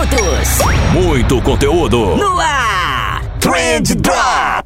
minutos. 0.00 0.58
Muito 0.92 1.42
conteúdo. 1.42 2.16
No 2.16 2.38
ar. 2.40 3.22
Trend 3.38 3.94
Drops. 3.96 4.59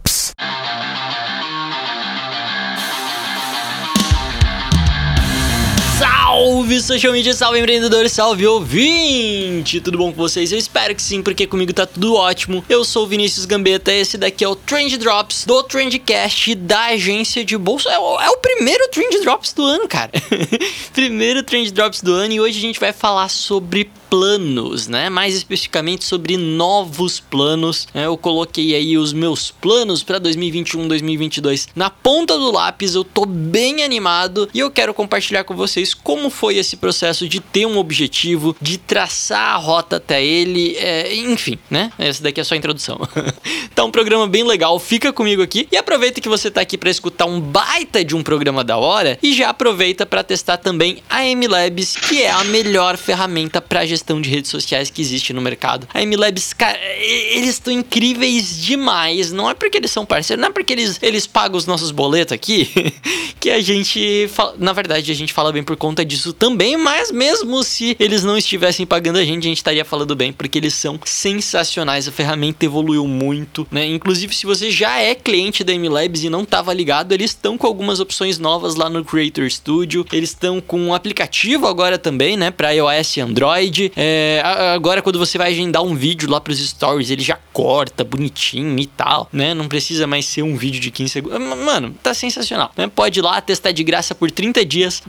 Salve 6.35 6.81
social 6.81 7.13
media, 7.13 7.33
salve 7.33 7.61
empreendedor, 7.61 8.09
salve 8.09 8.45
ouvinte! 8.45 9.81
Tudo 9.81 9.97
bom 9.97 10.11
com 10.11 10.17
vocês? 10.17 10.51
Eu 10.51 10.59
espero 10.59 10.93
que 10.93 11.01
sim, 11.01 11.23
porque 11.23 11.47
comigo 11.47 11.73
tá 11.73 11.87
tudo 11.87 12.17
ótimo. 12.17 12.65
Eu 12.69 12.85
sou 12.85 13.05
o 13.05 13.07
Vinícius 13.07 13.47
Gambetta, 13.47 13.93
esse 13.93 14.19
daqui 14.19 14.43
é 14.43 14.49
o 14.49 14.57
Trend 14.57 14.99
Drops 14.99 15.45
do 15.45 15.63
Trendcast 15.63 16.57
da 16.57 16.87
agência 16.87 17.45
de 17.45 17.57
bolsa. 17.57 17.89
É 17.89 17.99
o, 18.01 18.21
é 18.21 18.31
o 18.31 18.39
primeiro 18.39 18.89
Trend 18.89 19.21
Drops 19.23 19.53
do 19.53 19.63
ano, 19.65 19.87
cara. 19.87 20.11
primeiro 20.93 21.41
Trend 21.45 21.71
Drops 21.71 22.03
do 22.03 22.13
ano 22.13 22.33
e 22.35 22.41
hoje 22.41 22.59
a 22.59 22.63
gente 22.63 22.81
vai 22.81 22.93
falar 22.93 23.29
sobre 23.29 23.89
planos, 24.15 24.87
né? 24.87 25.11
Mais 25.11 25.35
especificamente 25.35 26.05
sobre 26.05 26.37
novos 26.37 27.19
planos. 27.19 27.89
né? 27.93 28.07
Eu 28.07 28.17
coloquei 28.17 28.73
aí 28.73 28.97
os 28.97 29.13
meus 29.13 29.51
planos 29.51 30.05
para 30.05 30.21
2021, 30.21 30.87
2022 30.87 31.69
na 31.75 31.91
ponta 31.91 32.39
do 32.39 32.53
lápis. 32.53 32.95
Eu 32.95 33.03
tô 33.03 33.27
bem 33.27 33.83
animado 33.83 34.49
e 34.55 34.61
eu 34.61 34.71
quero 34.71 34.95
compartilhar 34.95 35.43
com 35.43 35.57
vocês 35.57 35.93
como 35.93 36.31
foi 36.35 36.57
esse 36.57 36.77
processo 36.77 37.29
de 37.29 37.41
ter 37.41 37.67
um 37.67 37.79
objetivo, 37.79 38.55
de 38.61 38.77
traçar 38.79 39.55
a 39.55 39.57
rota 39.57 39.97
até 39.97 40.25
ele, 40.25 40.77
é, 40.77 41.15
enfim, 41.15 41.59
né? 41.71 41.91
Essa 41.99 42.23
daqui 42.23 42.41
é 42.41 42.45
só 42.45 42.55
a 42.55 42.59
introdução. 42.59 42.99
tá 43.75 43.85
um 43.85 43.91
programa 43.91 44.27
bem 44.27 44.45
legal. 44.45 44.79
Fica 44.79 45.13
comigo 45.13 45.43
aqui 45.43 45.69
e 45.71 45.77
aproveita 45.77 46.21
que 46.21 46.29
você 46.29 46.51
tá 46.51 46.61
aqui 46.61 46.77
para 46.77 46.91
escutar 46.91 47.27
um 47.27 47.41
baita 47.41 48.05
de 48.05 48.15
um 48.17 48.23
programa 48.23 48.63
da 48.65 48.77
hora 48.77 49.19
e 49.23 49.33
já 49.33 49.49
aproveita 49.51 50.05
para 50.05 50.23
testar 50.23 50.57
também 50.59 51.03
a 51.09 51.23
MLabs, 51.25 51.97
que 51.97 52.23
é 52.23 52.31
a 52.31 52.45
melhor 52.45 52.97
ferramenta 52.97 53.61
para 53.61 53.87
gestão 53.87 54.21
de 54.21 54.29
redes 54.29 54.51
sociais 54.51 54.91
que 54.91 55.01
existe 55.01 55.33
no 55.33 55.41
mercado. 55.41 55.87
A 55.95 56.03
MLabs, 56.05 56.53
cara, 56.53 56.79
eles 56.99 57.51
estão 57.51 57.73
incríveis 57.73 58.61
demais. 58.61 59.33
Não 59.33 59.49
é 59.49 59.55
porque 59.55 59.79
eles 59.79 59.91
são 59.91 60.05
parceiros, 60.05 60.41
não 60.41 60.49
é 60.49 60.53
porque 60.53 60.73
eles, 60.73 60.99
eles 61.03 61.27
pagam 61.27 61.57
os 61.57 61.67
nossos 61.67 61.91
boletos 61.91 62.33
aqui 62.33 62.69
que 63.39 63.51
a 63.51 63.61
gente. 63.61 64.29
fala- 64.33 64.55
Na 64.59 64.73
verdade, 64.73 65.11
a 65.11 65.15
gente 65.15 65.33
fala 65.33 65.53
bem 65.53 65.63
por 65.63 65.77
conta 65.77 66.05
disso 66.15 66.33
também, 66.33 66.77
mas 66.77 67.11
mesmo 67.11 67.63
se 67.63 67.97
eles 67.99 68.23
não 68.25 68.37
estivessem 68.37 68.87
pagando 68.87 69.19
a 69.19 69.25
gente, 69.25 69.45
a 69.45 69.49
gente 69.49 69.59
estaria 69.59 69.85
falando 69.85 70.15
bem, 70.15 70.33
porque 70.33 70.59
eles 70.59 70.75
são 70.75 70.99
sensacionais. 71.05 72.09
A 72.09 72.13
ferramenta 72.13 72.65
evoluiu 72.65 73.07
muito, 73.07 73.67
né? 73.71 73.87
Inclusive, 73.87 74.35
se 74.35 74.47
você 74.47 74.71
já 74.71 74.99
é 74.99 75.15
cliente 75.15 75.65
da 75.65 75.73
MLabs 75.73 76.25
e 76.25 76.31
não 76.31 76.43
estava 76.43 76.73
ligado, 76.73 77.13
eles 77.13 77.31
estão 77.31 77.59
com 77.59 77.67
algumas 77.67 78.01
opções 78.01 78.39
novas 78.39 78.75
lá 78.75 78.89
no 78.89 79.05
Creator 79.05 79.51
Studio. 79.51 80.07
Eles 80.13 80.31
estão 80.31 80.61
com 80.61 80.81
um 80.81 80.95
aplicativo 80.95 81.67
agora 81.67 81.99
também, 81.99 82.37
né? 82.37 82.51
Para 82.51 82.71
iOS 82.71 83.17
e 83.17 83.21
Android. 83.21 83.93
É, 83.97 84.43
agora, 84.75 85.03
quando 85.03 85.19
você 85.19 85.37
vai 85.37 85.53
agendar 85.53 85.83
um 85.83 85.95
vídeo 85.95 86.31
lá 86.31 86.41
pros 86.41 86.59
stories, 86.59 87.11
ele 87.11 87.23
já 87.23 87.39
corta 87.53 88.05
bonitinho 88.05 88.79
e 88.79 88.87
tal, 88.87 89.29
né? 89.33 89.55
Não 89.55 89.69
precisa 89.69 90.07
mais 90.07 90.27
ser 90.27 90.43
um 90.43 90.57
vídeo 90.57 90.81
de 90.81 90.91
15 90.91 91.11
segundos. 91.11 91.39
Mano, 91.39 91.95
tá 92.03 92.15
sensacional, 92.15 92.71
né? 92.77 92.87
Pode 92.87 93.19
ir 93.19 93.23
lá 93.23 93.41
testar 93.41 93.73
de 93.73 93.83
graça 93.83 94.15
por 94.15 94.31
30 94.31 94.65
dias. 94.65 95.03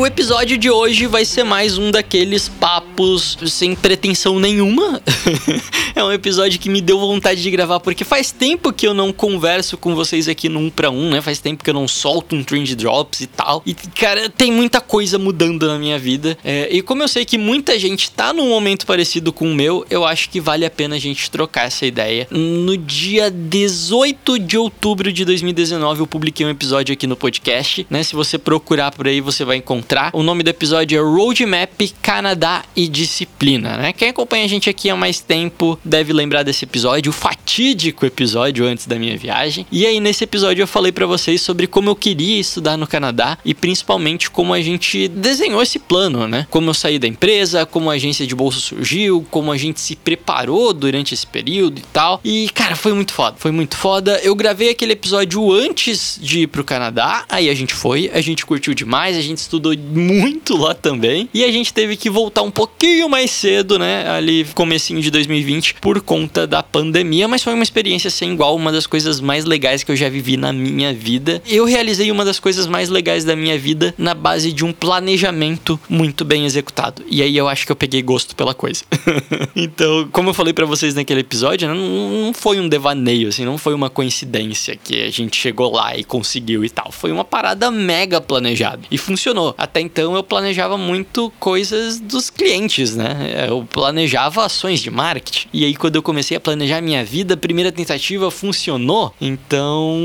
O 0.00 0.06
episódio 0.06 0.56
de 0.56 0.70
hoje 0.70 1.06
vai 1.06 1.26
ser 1.26 1.44
mais 1.44 1.76
um 1.76 1.90
daqueles 1.90 2.48
papos 2.48 3.36
sem 3.46 3.74
pretensão 3.74 4.40
nenhuma. 4.40 5.02
é 5.94 6.02
um 6.02 6.10
episódio 6.10 6.58
que 6.58 6.70
me 6.70 6.80
deu 6.80 6.98
vontade 6.98 7.42
de 7.42 7.50
gravar 7.50 7.80
porque 7.80 8.02
faz 8.02 8.32
tempo 8.32 8.72
que 8.72 8.88
eu 8.88 8.94
não 8.94 9.12
converso 9.12 9.76
com 9.76 9.94
vocês 9.94 10.26
aqui 10.26 10.48
no 10.48 10.58
um 10.58 10.70
pra 10.70 10.90
um, 10.90 11.10
né? 11.10 11.20
Faz 11.20 11.38
tempo 11.38 11.62
que 11.62 11.68
eu 11.68 11.74
não 11.74 11.86
solto 11.86 12.34
um 12.34 12.42
trend 12.42 12.74
drops 12.76 13.20
e 13.20 13.26
tal. 13.26 13.62
E 13.66 13.74
cara, 13.74 14.30
tem 14.30 14.50
muita 14.50 14.80
coisa 14.80 15.18
mudando 15.18 15.66
na 15.66 15.78
minha 15.78 15.98
vida. 15.98 16.38
É, 16.42 16.74
e 16.74 16.80
como 16.80 17.02
eu 17.02 17.08
sei 17.08 17.26
que 17.26 17.36
muita 17.36 17.78
gente 17.78 18.10
tá 18.10 18.32
num 18.32 18.48
momento 18.48 18.86
parecido 18.86 19.34
com 19.34 19.52
o 19.52 19.54
meu, 19.54 19.84
eu 19.90 20.06
acho 20.06 20.30
que 20.30 20.40
vale 20.40 20.64
a 20.64 20.70
pena 20.70 20.96
a 20.96 20.98
gente 20.98 21.30
trocar 21.30 21.66
essa 21.66 21.84
ideia. 21.84 22.26
No 22.30 22.74
dia 22.74 23.30
18 23.30 24.38
de 24.38 24.56
outubro 24.56 25.12
de 25.12 25.26
2019 25.26 26.00
eu 26.00 26.06
publiquei 26.06 26.46
um 26.46 26.50
episódio 26.50 26.94
aqui 26.94 27.06
no 27.06 27.16
podcast, 27.16 27.86
né? 27.90 28.02
Se 28.02 28.14
você 28.14 28.38
procurar 28.38 28.92
por 28.92 29.06
aí, 29.06 29.20
você 29.20 29.44
vai 29.44 29.58
encontrar. 29.58 29.89
O 30.12 30.22
nome 30.22 30.44
do 30.44 30.50
episódio 30.50 30.96
é 30.96 31.02
Roadmap 31.02 31.80
Canadá 32.00 32.62
e 32.76 32.86
Disciplina, 32.86 33.76
né? 33.76 33.92
Quem 33.92 34.10
acompanha 34.10 34.44
a 34.44 34.48
gente 34.48 34.70
aqui 34.70 34.88
há 34.88 34.94
mais 34.94 35.18
tempo 35.18 35.76
deve 35.84 36.12
lembrar 36.12 36.44
desse 36.44 36.64
episódio, 36.64 37.10
o 37.10 37.12
fatídico 37.12 38.06
episódio 38.06 38.64
antes 38.64 38.86
da 38.86 38.96
minha 38.96 39.18
viagem. 39.18 39.66
E 39.72 39.84
aí 39.84 39.98
nesse 39.98 40.22
episódio 40.22 40.62
eu 40.62 40.68
falei 40.68 40.92
pra 40.92 41.06
vocês 41.06 41.40
sobre 41.40 41.66
como 41.66 41.90
eu 41.90 41.96
queria 41.96 42.38
estudar 42.38 42.76
no 42.76 42.86
Canadá 42.86 43.36
e 43.44 43.52
principalmente 43.52 44.30
como 44.30 44.54
a 44.54 44.60
gente 44.60 45.08
desenhou 45.08 45.60
esse 45.60 45.80
plano, 45.80 46.28
né? 46.28 46.46
Como 46.50 46.70
eu 46.70 46.74
saí 46.74 46.96
da 46.96 47.08
empresa, 47.08 47.66
como 47.66 47.90
a 47.90 47.94
agência 47.94 48.24
de 48.24 48.34
bolsa 48.36 48.60
surgiu, 48.60 49.26
como 49.28 49.50
a 49.50 49.56
gente 49.56 49.80
se 49.80 49.96
preparou 49.96 50.72
durante 50.72 51.14
esse 51.14 51.26
período 51.26 51.80
e 51.80 51.84
tal. 51.92 52.20
E 52.24 52.48
cara, 52.50 52.76
foi 52.76 52.92
muito 52.92 53.12
foda, 53.12 53.36
foi 53.40 53.50
muito 53.50 53.76
foda. 53.76 54.20
Eu 54.22 54.36
gravei 54.36 54.70
aquele 54.70 54.92
episódio 54.92 55.52
antes 55.52 56.16
de 56.22 56.42
ir 56.42 56.46
pro 56.46 56.62
Canadá, 56.62 57.24
aí 57.28 57.50
a 57.50 57.54
gente 57.54 57.74
foi, 57.74 58.08
a 58.14 58.20
gente 58.20 58.46
curtiu 58.46 58.72
demais, 58.72 59.16
a 59.16 59.20
gente 59.20 59.38
estudou 59.38 59.79
muito 59.80 60.56
lá 60.56 60.74
também. 60.74 61.28
E 61.32 61.44
a 61.44 61.50
gente 61.50 61.72
teve 61.72 61.96
que 61.96 62.10
voltar 62.10 62.42
um 62.42 62.50
pouquinho 62.50 63.08
mais 63.08 63.30
cedo, 63.30 63.78
né? 63.78 64.08
Ali 64.08 64.46
comecinho 64.54 65.00
de 65.00 65.10
2020 65.10 65.74
por 65.74 66.00
conta 66.00 66.46
da 66.46 66.62
pandemia, 66.62 67.26
mas 67.26 67.42
foi 67.42 67.54
uma 67.54 67.62
experiência 67.62 68.10
sem 68.10 68.32
igual, 68.32 68.54
uma 68.54 68.72
das 68.72 68.86
coisas 68.86 69.20
mais 69.20 69.44
legais 69.44 69.82
que 69.82 69.90
eu 69.90 69.96
já 69.96 70.08
vivi 70.08 70.36
na 70.36 70.52
minha 70.52 70.92
vida. 70.92 71.42
Eu 71.46 71.64
realizei 71.64 72.10
uma 72.10 72.24
das 72.24 72.38
coisas 72.38 72.66
mais 72.66 72.88
legais 72.88 73.24
da 73.24 73.34
minha 73.34 73.58
vida 73.58 73.94
na 73.96 74.14
base 74.14 74.52
de 74.52 74.64
um 74.64 74.72
planejamento 74.72 75.80
muito 75.88 76.24
bem 76.24 76.44
executado. 76.44 77.02
E 77.08 77.22
aí 77.22 77.36
eu 77.36 77.48
acho 77.48 77.66
que 77.66 77.72
eu 77.72 77.76
peguei 77.76 78.02
gosto 78.02 78.36
pela 78.36 78.54
coisa. 78.54 78.84
então, 79.54 80.08
como 80.12 80.30
eu 80.30 80.34
falei 80.34 80.52
pra 80.52 80.66
vocês 80.66 80.94
naquele 80.94 81.20
episódio, 81.20 81.68
né, 81.68 81.74
não, 81.74 82.26
não 82.26 82.34
foi 82.34 82.60
um 82.60 82.68
devaneio, 82.68 83.28
assim, 83.28 83.44
não 83.44 83.58
foi 83.58 83.74
uma 83.74 83.90
coincidência 83.90 84.76
que 84.76 85.02
a 85.02 85.10
gente 85.10 85.36
chegou 85.36 85.72
lá 85.72 85.96
e 85.96 86.04
conseguiu 86.04 86.64
e 86.64 86.70
tal. 86.70 86.92
Foi 86.92 87.10
uma 87.10 87.24
parada 87.24 87.70
mega 87.70 88.20
planejada. 88.20 88.82
E 88.90 88.98
funcionou. 88.98 89.54
Então 89.78 90.14
eu 90.16 90.22
planejava 90.22 90.76
muito 90.76 91.32
coisas 91.38 92.00
dos 92.00 92.30
clientes, 92.30 92.96
né? 92.96 93.46
Eu 93.48 93.66
planejava 93.70 94.44
ações 94.44 94.80
de 94.80 94.90
marketing. 94.90 95.48
E 95.52 95.64
aí, 95.64 95.74
quando 95.74 95.96
eu 95.96 96.02
comecei 96.02 96.36
a 96.36 96.40
planejar 96.40 96.80
minha 96.80 97.04
vida, 97.04 97.34
a 97.34 97.36
primeira 97.36 97.70
tentativa 97.70 98.30
funcionou. 98.30 99.14
Então, 99.20 99.98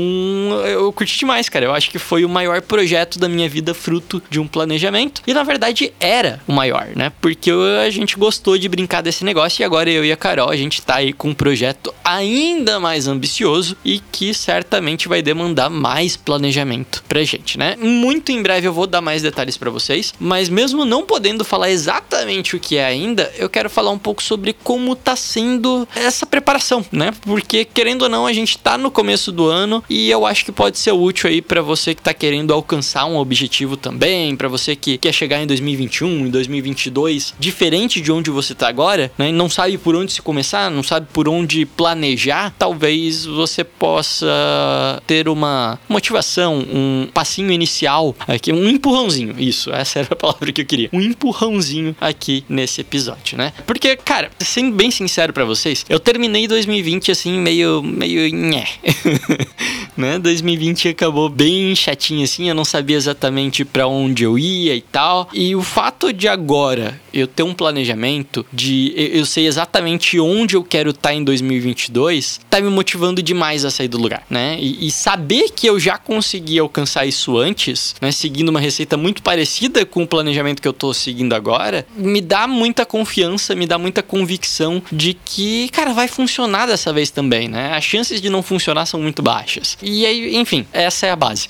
eu 0.66 0.92
curti 0.92 1.18
demais, 1.18 1.48
cara. 1.48 1.64
Eu 1.64 1.74
acho 1.74 1.90
que 1.90 1.98
foi 1.98 2.24
o 2.24 2.28
maior 2.28 2.60
projeto 2.60 3.18
da 3.18 3.28
minha 3.28 3.48
vida, 3.48 3.72
fruto 3.74 4.22
de 4.28 4.38
um 4.38 4.46
planejamento. 4.46 5.22
E 5.26 5.32
na 5.32 5.42
verdade 5.42 5.92
era 5.98 6.40
o 6.46 6.52
maior, 6.52 6.88
né? 6.94 7.12
Porque 7.20 7.50
a 7.50 7.90
gente 7.90 8.16
gostou 8.16 8.58
de 8.58 8.68
brincar 8.68 9.02
desse 9.02 9.24
negócio 9.24 9.62
e 9.62 9.64
agora 9.64 9.90
eu 9.90 10.04
e 10.04 10.12
a 10.12 10.16
Carol, 10.16 10.50
a 10.50 10.56
gente 10.56 10.82
tá 10.82 10.96
aí 10.96 11.12
com 11.12 11.30
um 11.30 11.34
projeto 11.34 11.94
ainda 12.04 12.78
mais 12.78 13.06
ambicioso 13.06 13.76
e 13.84 14.00
que 14.12 14.34
certamente 14.34 15.08
vai 15.08 15.22
demandar 15.22 15.70
mais 15.70 16.16
planejamento 16.16 17.04
pra 17.08 17.22
gente, 17.24 17.58
né? 17.58 17.76
Muito 17.76 18.32
em 18.32 18.42
breve 18.42 18.66
eu 18.66 18.72
vou 18.72 18.86
dar 18.86 19.00
mais 19.00 19.22
detalhes 19.22 19.55
para 19.56 19.70
vocês, 19.70 20.14
mas 20.18 20.48
mesmo 20.48 20.84
não 20.84 21.04
podendo 21.04 21.44
falar 21.44 21.70
exatamente 21.70 22.56
o 22.56 22.60
que 22.60 22.76
é 22.76 22.84
ainda, 22.84 23.32
eu 23.36 23.48
quero 23.48 23.70
falar 23.70 23.90
um 23.90 23.98
pouco 23.98 24.22
sobre 24.22 24.52
como 24.52 24.94
tá 24.94 25.16
sendo 25.16 25.86
essa 25.94 26.26
preparação, 26.26 26.84
né? 26.90 27.12
Porque 27.22 27.64
querendo 27.64 28.02
ou 28.02 28.08
não, 28.08 28.26
a 28.26 28.32
gente 28.32 28.58
tá 28.58 28.76
no 28.78 28.90
começo 28.90 29.30
do 29.32 29.46
ano 29.46 29.82
e 29.88 30.10
eu 30.10 30.26
acho 30.26 30.44
que 30.44 30.52
pode 30.52 30.78
ser 30.78 30.92
útil 30.92 31.28
aí 31.28 31.40
para 31.40 31.62
você 31.62 31.94
que 31.94 32.02
tá 32.02 32.14
querendo 32.14 32.52
alcançar 32.52 33.06
um 33.06 33.16
objetivo 33.16 33.76
também, 33.76 34.36
para 34.36 34.48
você 34.48 34.74
que 34.76 34.98
quer 34.98 35.12
chegar 35.12 35.42
em 35.42 35.46
2021, 35.46 36.26
em 36.26 36.30
2022, 36.30 37.34
diferente 37.38 38.00
de 38.00 38.12
onde 38.12 38.30
você 38.30 38.54
tá 38.54 38.68
agora, 38.68 39.10
né? 39.18 39.30
Não 39.32 39.48
sabe 39.48 39.78
por 39.78 39.94
onde 39.94 40.12
se 40.12 40.22
começar, 40.22 40.70
não 40.70 40.82
sabe 40.82 41.06
por 41.12 41.28
onde 41.28 41.66
planejar, 41.66 42.54
talvez 42.58 43.24
você 43.24 43.64
possa 43.64 44.26
ter 45.06 45.28
uma 45.28 45.78
motivação, 45.88 46.58
um 46.58 47.08
passinho 47.12 47.50
inicial 47.50 48.14
aqui, 48.26 48.52
um 48.52 48.68
empurrãozinho. 48.68 49.34
Isso, 49.46 49.70
essa 49.70 50.00
era 50.00 50.08
a 50.10 50.16
palavra 50.16 50.50
que 50.52 50.60
eu 50.60 50.66
queria. 50.66 50.88
Um 50.92 51.00
empurrãozinho 51.00 51.94
aqui 52.00 52.44
nesse 52.48 52.80
episódio, 52.80 53.38
né? 53.38 53.52
Porque, 53.66 53.96
cara, 53.96 54.30
sendo 54.40 54.74
bem 54.74 54.90
sincero 54.90 55.32
para 55.32 55.44
vocês, 55.44 55.84
eu 55.88 56.00
terminei 56.00 56.48
2020 56.48 57.12
assim 57.12 57.38
meio 57.38 57.82
meio 57.82 58.28
nhé. 58.34 58.66
né? 59.96 60.18
2020 60.18 60.88
acabou 60.88 61.28
bem 61.28 61.74
chatinho 61.74 62.24
assim, 62.24 62.48
eu 62.48 62.54
não 62.54 62.64
sabia 62.64 62.96
exatamente 62.96 63.64
para 63.64 63.86
onde 63.86 64.24
eu 64.24 64.38
ia 64.38 64.74
e 64.74 64.80
tal. 64.80 65.28
E 65.32 65.54
o 65.54 65.62
fato 65.62 66.12
de 66.12 66.26
agora 66.28 67.00
eu 67.12 67.26
ter 67.26 67.42
um 67.42 67.54
planejamento 67.54 68.44
de 68.52 68.92
eu 68.96 69.24
sei 69.24 69.46
exatamente 69.46 70.18
onde 70.20 70.56
eu 70.56 70.64
quero 70.64 70.90
estar 70.90 71.10
tá 71.10 71.14
em 71.14 71.24
2022, 71.24 72.40
tá 72.50 72.60
me 72.60 72.68
motivando 72.68 73.22
demais 73.22 73.64
a 73.64 73.70
sair 73.70 73.88
do 73.88 73.98
lugar, 73.98 74.24
né? 74.28 74.56
E, 74.60 74.86
e, 74.86 74.90
saber 74.90 75.50
que 75.50 75.66
eu 75.66 75.78
já 75.78 75.96
consegui 75.98 76.58
alcançar 76.58 77.06
isso 77.06 77.38
antes, 77.38 77.94
né, 78.00 78.10
seguindo 78.10 78.48
uma 78.48 78.60
receita 78.60 78.96
muito 78.96 79.22
parecida 79.22 79.35
com 79.90 80.02
o 80.02 80.06
planejamento 80.06 80.62
que 80.62 80.68
eu 80.68 80.72
tô 80.72 80.94
seguindo 80.94 81.34
agora, 81.34 81.86
me 81.96 82.20
dá 82.20 82.46
muita 82.46 82.86
confiança, 82.86 83.54
me 83.54 83.66
dá 83.66 83.78
muita 83.78 84.02
convicção 84.02 84.82
de 84.90 85.14
que, 85.14 85.68
cara, 85.70 85.92
vai 85.92 86.08
funcionar 86.08 86.66
dessa 86.66 86.92
vez 86.92 87.10
também, 87.10 87.48
né? 87.48 87.74
As 87.74 87.84
chances 87.84 88.20
de 88.20 88.30
não 88.30 88.42
funcionar 88.42 88.86
são 88.86 89.00
muito 89.00 89.22
baixas. 89.22 89.76
E 89.82 90.06
aí, 90.06 90.36
enfim, 90.36 90.66
essa 90.72 91.06
é 91.06 91.10
a 91.10 91.16
base. 91.16 91.48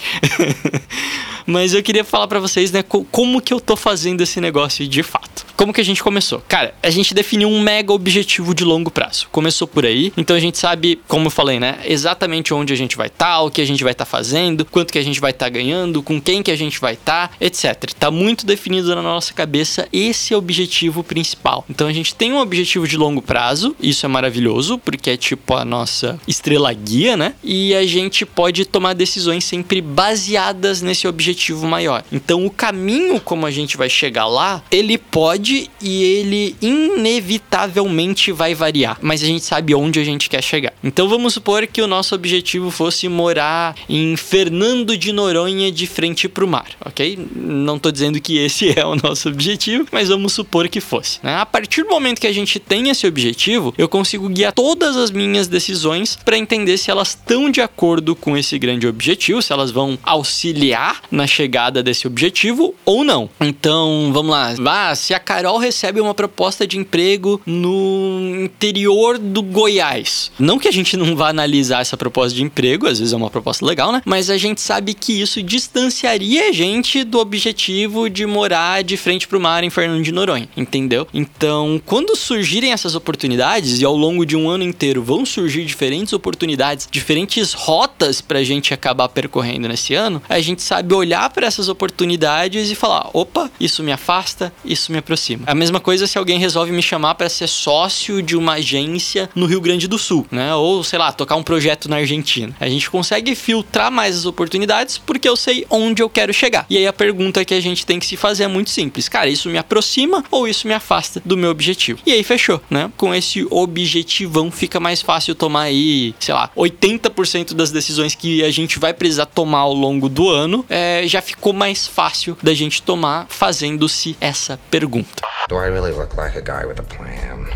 Mas 1.46 1.74
eu 1.74 1.82
queria 1.82 2.02
falar 2.02 2.26
para 2.26 2.40
vocês, 2.40 2.72
né, 2.72 2.82
como 2.82 3.40
que 3.40 3.54
eu 3.54 3.60
tô 3.60 3.76
fazendo 3.76 4.20
esse 4.20 4.40
negócio 4.40 4.86
de 4.86 5.02
fato. 5.02 5.45
Como 5.56 5.72
que 5.72 5.80
a 5.80 5.84
gente 5.84 6.02
começou? 6.02 6.42
Cara, 6.46 6.74
a 6.82 6.90
gente 6.90 7.14
definiu 7.14 7.48
um 7.48 7.60
mega 7.60 7.92
objetivo 7.92 8.54
de 8.54 8.62
longo 8.62 8.90
prazo. 8.90 9.26
Começou 9.32 9.66
por 9.66 9.86
aí, 9.86 10.12
então 10.16 10.36
a 10.36 10.40
gente 10.40 10.58
sabe, 10.58 11.00
como 11.08 11.26
eu 11.26 11.30
falei, 11.30 11.58
né, 11.58 11.78
exatamente 11.84 12.52
onde 12.52 12.72
a 12.72 12.76
gente 12.76 12.96
vai 12.96 13.06
estar, 13.06 13.36
tá, 13.36 13.40
o 13.40 13.50
que 13.50 13.62
a 13.62 13.64
gente 13.64 13.82
vai 13.82 13.92
estar 13.92 14.04
tá 14.04 14.10
fazendo, 14.10 14.66
quanto 14.66 14.92
que 14.92 14.98
a 14.98 15.02
gente 15.02 15.18
vai 15.18 15.30
estar 15.30 15.46
tá 15.46 15.50
ganhando, 15.50 16.02
com 16.02 16.20
quem 16.20 16.42
que 16.42 16.50
a 16.50 16.56
gente 16.56 16.78
vai 16.78 16.92
estar, 16.92 17.28
tá, 17.28 17.34
etc. 17.40 17.92
Tá 17.98 18.10
muito 18.10 18.44
definido 18.44 18.94
na 18.94 19.00
nossa 19.00 19.32
cabeça 19.32 19.88
esse 19.92 20.34
objetivo 20.34 21.02
principal. 21.02 21.64
Então 21.70 21.86
a 21.86 21.92
gente 21.92 22.14
tem 22.14 22.32
um 22.32 22.38
objetivo 22.38 22.86
de 22.86 22.96
longo 22.98 23.22
prazo, 23.22 23.74
isso 23.80 24.04
é 24.04 24.08
maravilhoso, 24.08 24.78
porque 24.78 25.10
é 25.10 25.16
tipo 25.16 25.54
a 25.54 25.64
nossa 25.64 26.20
estrela 26.28 26.72
guia, 26.72 27.16
né? 27.16 27.34
E 27.42 27.74
a 27.74 27.86
gente 27.86 28.26
pode 28.26 28.66
tomar 28.66 28.92
decisões 28.92 29.44
sempre 29.44 29.80
baseadas 29.80 30.82
nesse 30.82 31.08
objetivo 31.08 31.66
maior. 31.66 32.04
Então 32.12 32.44
o 32.44 32.50
caminho 32.50 33.18
como 33.20 33.46
a 33.46 33.50
gente 33.50 33.76
vai 33.76 33.88
chegar 33.88 34.26
lá, 34.26 34.62
ele 34.70 34.98
pode 34.98 35.45
pode 35.46 35.70
e 35.80 36.02
ele 36.02 36.56
inevitavelmente 36.60 38.32
vai 38.32 38.54
variar, 38.54 38.98
mas 39.00 39.22
a 39.22 39.26
gente 39.26 39.44
sabe 39.44 39.74
onde 39.74 40.00
a 40.00 40.04
gente 40.04 40.28
quer 40.28 40.42
chegar. 40.42 40.72
Então 40.82 41.08
vamos 41.08 41.34
supor 41.34 41.66
que 41.66 41.80
o 41.80 41.86
nosso 41.86 42.14
objetivo 42.14 42.70
fosse 42.70 43.08
morar 43.08 43.76
em 43.88 44.16
Fernando 44.16 44.96
de 44.96 45.12
Noronha 45.12 45.70
de 45.70 45.86
frente 45.86 46.28
para 46.28 46.44
o 46.44 46.48
mar, 46.48 46.66
ok? 46.84 47.18
Não 47.34 47.76
estou 47.76 47.92
dizendo 47.92 48.20
que 48.20 48.38
esse 48.38 48.74
é 48.76 48.84
o 48.84 48.96
nosso 48.96 49.28
objetivo, 49.28 49.86
mas 49.92 50.08
vamos 50.08 50.32
supor 50.32 50.68
que 50.68 50.80
fosse. 50.80 51.20
Né? 51.22 51.36
A 51.36 51.46
partir 51.46 51.84
do 51.84 51.90
momento 51.90 52.20
que 52.20 52.26
a 52.26 52.32
gente 52.32 52.58
tem 52.58 52.88
esse 52.88 53.06
objetivo, 53.06 53.72
eu 53.78 53.88
consigo 53.88 54.28
guiar 54.28 54.52
todas 54.52 54.96
as 54.96 55.10
minhas 55.10 55.46
decisões 55.46 56.18
para 56.24 56.36
entender 56.36 56.76
se 56.78 56.90
elas 56.90 57.10
estão 57.10 57.50
de 57.50 57.60
acordo 57.60 58.16
com 58.16 58.36
esse 58.36 58.58
grande 58.58 58.86
objetivo, 58.86 59.40
se 59.40 59.52
elas 59.52 59.70
vão 59.70 59.98
auxiliar 60.02 61.02
na 61.10 61.26
chegada 61.26 61.82
desse 61.82 62.06
objetivo 62.06 62.74
ou 62.84 63.04
não. 63.04 63.28
Então 63.40 64.10
vamos 64.12 64.30
lá, 64.30 64.54
ah, 64.90 64.94
se 64.94 65.14
a 65.14 65.20
Carol 65.36 65.58
recebe 65.58 66.00
uma 66.00 66.14
proposta 66.14 66.66
de 66.66 66.78
emprego 66.78 67.42
no 67.44 68.44
interior 68.44 69.18
do 69.18 69.42
Goiás. 69.42 70.32
Não 70.38 70.58
que 70.58 70.66
a 70.66 70.72
gente 70.72 70.96
não 70.96 71.14
vá 71.14 71.28
analisar 71.28 71.82
essa 71.82 71.94
proposta 71.94 72.34
de 72.34 72.42
emprego, 72.42 72.86
às 72.86 73.00
vezes 73.00 73.12
é 73.12 73.16
uma 73.18 73.28
proposta 73.28 73.62
legal, 73.66 73.92
né? 73.92 74.00
Mas 74.06 74.30
a 74.30 74.38
gente 74.38 74.62
sabe 74.62 74.94
que 74.94 75.20
isso 75.20 75.42
distanciaria 75.42 76.48
a 76.48 76.52
gente 76.52 77.04
do 77.04 77.18
objetivo 77.18 78.08
de 78.08 78.24
morar 78.24 78.82
de 78.82 78.96
frente 78.96 79.28
pro 79.28 79.38
mar 79.38 79.62
em 79.62 79.68
Fernando 79.68 80.02
de 80.02 80.10
Noronha, 80.10 80.48
entendeu? 80.56 81.06
Então, 81.12 81.78
quando 81.84 82.16
surgirem 82.16 82.72
essas 82.72 82.94
oportunidades, 82.94 83.78
e 83.78 83.84
ao 83.84 83.94
longo 83.94 84.24
de 84.24 84.36
um 84.36 84.48
ano 84.48 84.64
inteiro 84.64 85.02
vão 85.02 85.26
surgir 85.26 85.66
diferentes 85.66 86.14
oportunidades, 86.14 86.88
diferentes 86.90 87.52
rotas 87.52 88.22
pra 88.22 88.42
gente 88.42 88.72
acabar 88.72 89.10
percorrendo 89.10 89.68
nesse 89.68 89.92
ano, 89.92 90.22
a 90.30 90.40
gente 90.40 90.62
sabe 90.62 90.94
olhar 90.94 91.28
para 91.28 91.46
essas 91.46 91.68
oportunidades 91.68 92.70
e 92.70 92.74
falar: 92.74 93.10
opa, 93.12 93.50
isso 93.60 93.82
me 93.82 93.92
afasta, 93.92 94.50
isso 94.64 94.90
me 94.90 94.96
aproxima 94.96 95.25
cima. 95.26 95.44
A 95.46 95.54
mesma 95.54 95.80
coisa 95.80 96.06
se 96.06 96.16
alguém 96.16 96.38
resolve 96.38 96.72
me 96.72 96.82
chamar 96.82 97.14
para 97.14 97.28
ser 97.28 97.48
sócio 97.48 98.22
de 98.22 98.36
uma 98.36 98.54
agência 98.54 99.28
no 99.34 99.46
Rio 99.46 99.60
Grande 99.60 99.88
do 99.88 99.98
Sul, 99.98 100.26
né? 100.30 100.54
Ou, 100.54 100.82
sei 100.84 100.98
lá, 100.98 101.12
tocar 101.12 101.36
um 101.36 101.42
projeto 101.42 101.88
na 101.88 101.96
Argentina. 101.96 102.54
A 102.60 102.68
gente 102.68 102.88
consegue 102.90 103.34
filtrar 103.34 103.90
mais 103.90 104.16
as 104.16 104.26
oportunidades 104.26 104.98
porque 104.98 105.28
eu 105.28 105.36
sei 105.36 105.66
onde 105.68 106.02
eu 106.02 106.08
quero 106.08 106.32
chegar. 106.32 106.66
E 106.70 106.76
aí 106.76 106.86
a 106.86 106.92
pergunta 106.92 107.44
que 107.44 107.54
a 107.54 107.60
gente 107.60 107.84
tem 107.84 107.98
que 107.98 108.06
se 108.06 108.16
fazer 108.16 108.44
é 108.44 108.48
muito 108.48 108.70
simples. 108.70 109.08
Cara, 109.08 109.28
isso 109.28 109.48
me 109.48 109.58
aproxima 109.58 110.24
ou 110.30 110.46
isso 110.46 110.66
me 110.68 110.74
afasta 110.74 111.20
do 111.24 111.36
meu 111.36 111.50
objetivo? 111.50 111.98
E 112.06 112.12
aí 112.12 112.22
fechou, 112.22 112.60
né? 112.70 112.90
Com 112.96 113.14
esse 113.14 113.46
objetivão 113.50 114.50
fica 114.50 114.78
mais 114.78 115.02
fácil 115.02 115.34
tomar 115.34 115.62
aí, 115.62 116.14
sei 116.20 116.34
lá, 116.34 116.50
80% 116.56 117.54
das 117.54 117.70
decisões 117.70 118.14
que 118.14 118.42
a 118.44 118.50
gente 118.50 118.78
vai 118.78 118.94
precisar 118.94 119.26
tomar 119.26 119.60
ao 119.60 119.74
longo 119.74 120.08
do 120.08 120.28
ano, 120.28 120.64
é, 120.68 121.02
já 121.06 121.20
ficou 121.20 121.52
mais 121.52 121.86
fácil 121.86 122.36
da 122.42 122.54
gente 122.54 122.82
tomar 122.82 123.26
fazendo-se 123.28 124.16
essa 124.20 124.58
pergunta. 124.70 125.15
Do 125.48 125.56
I 125.56 125.66
really 125.66 125.92
look 125.92 126.16
like 126.16 126.34
a 126.34 126.42
guy 126.42 126.66
with 126.66 126.78
a 126.78 126.82
plan? 126.82 127.46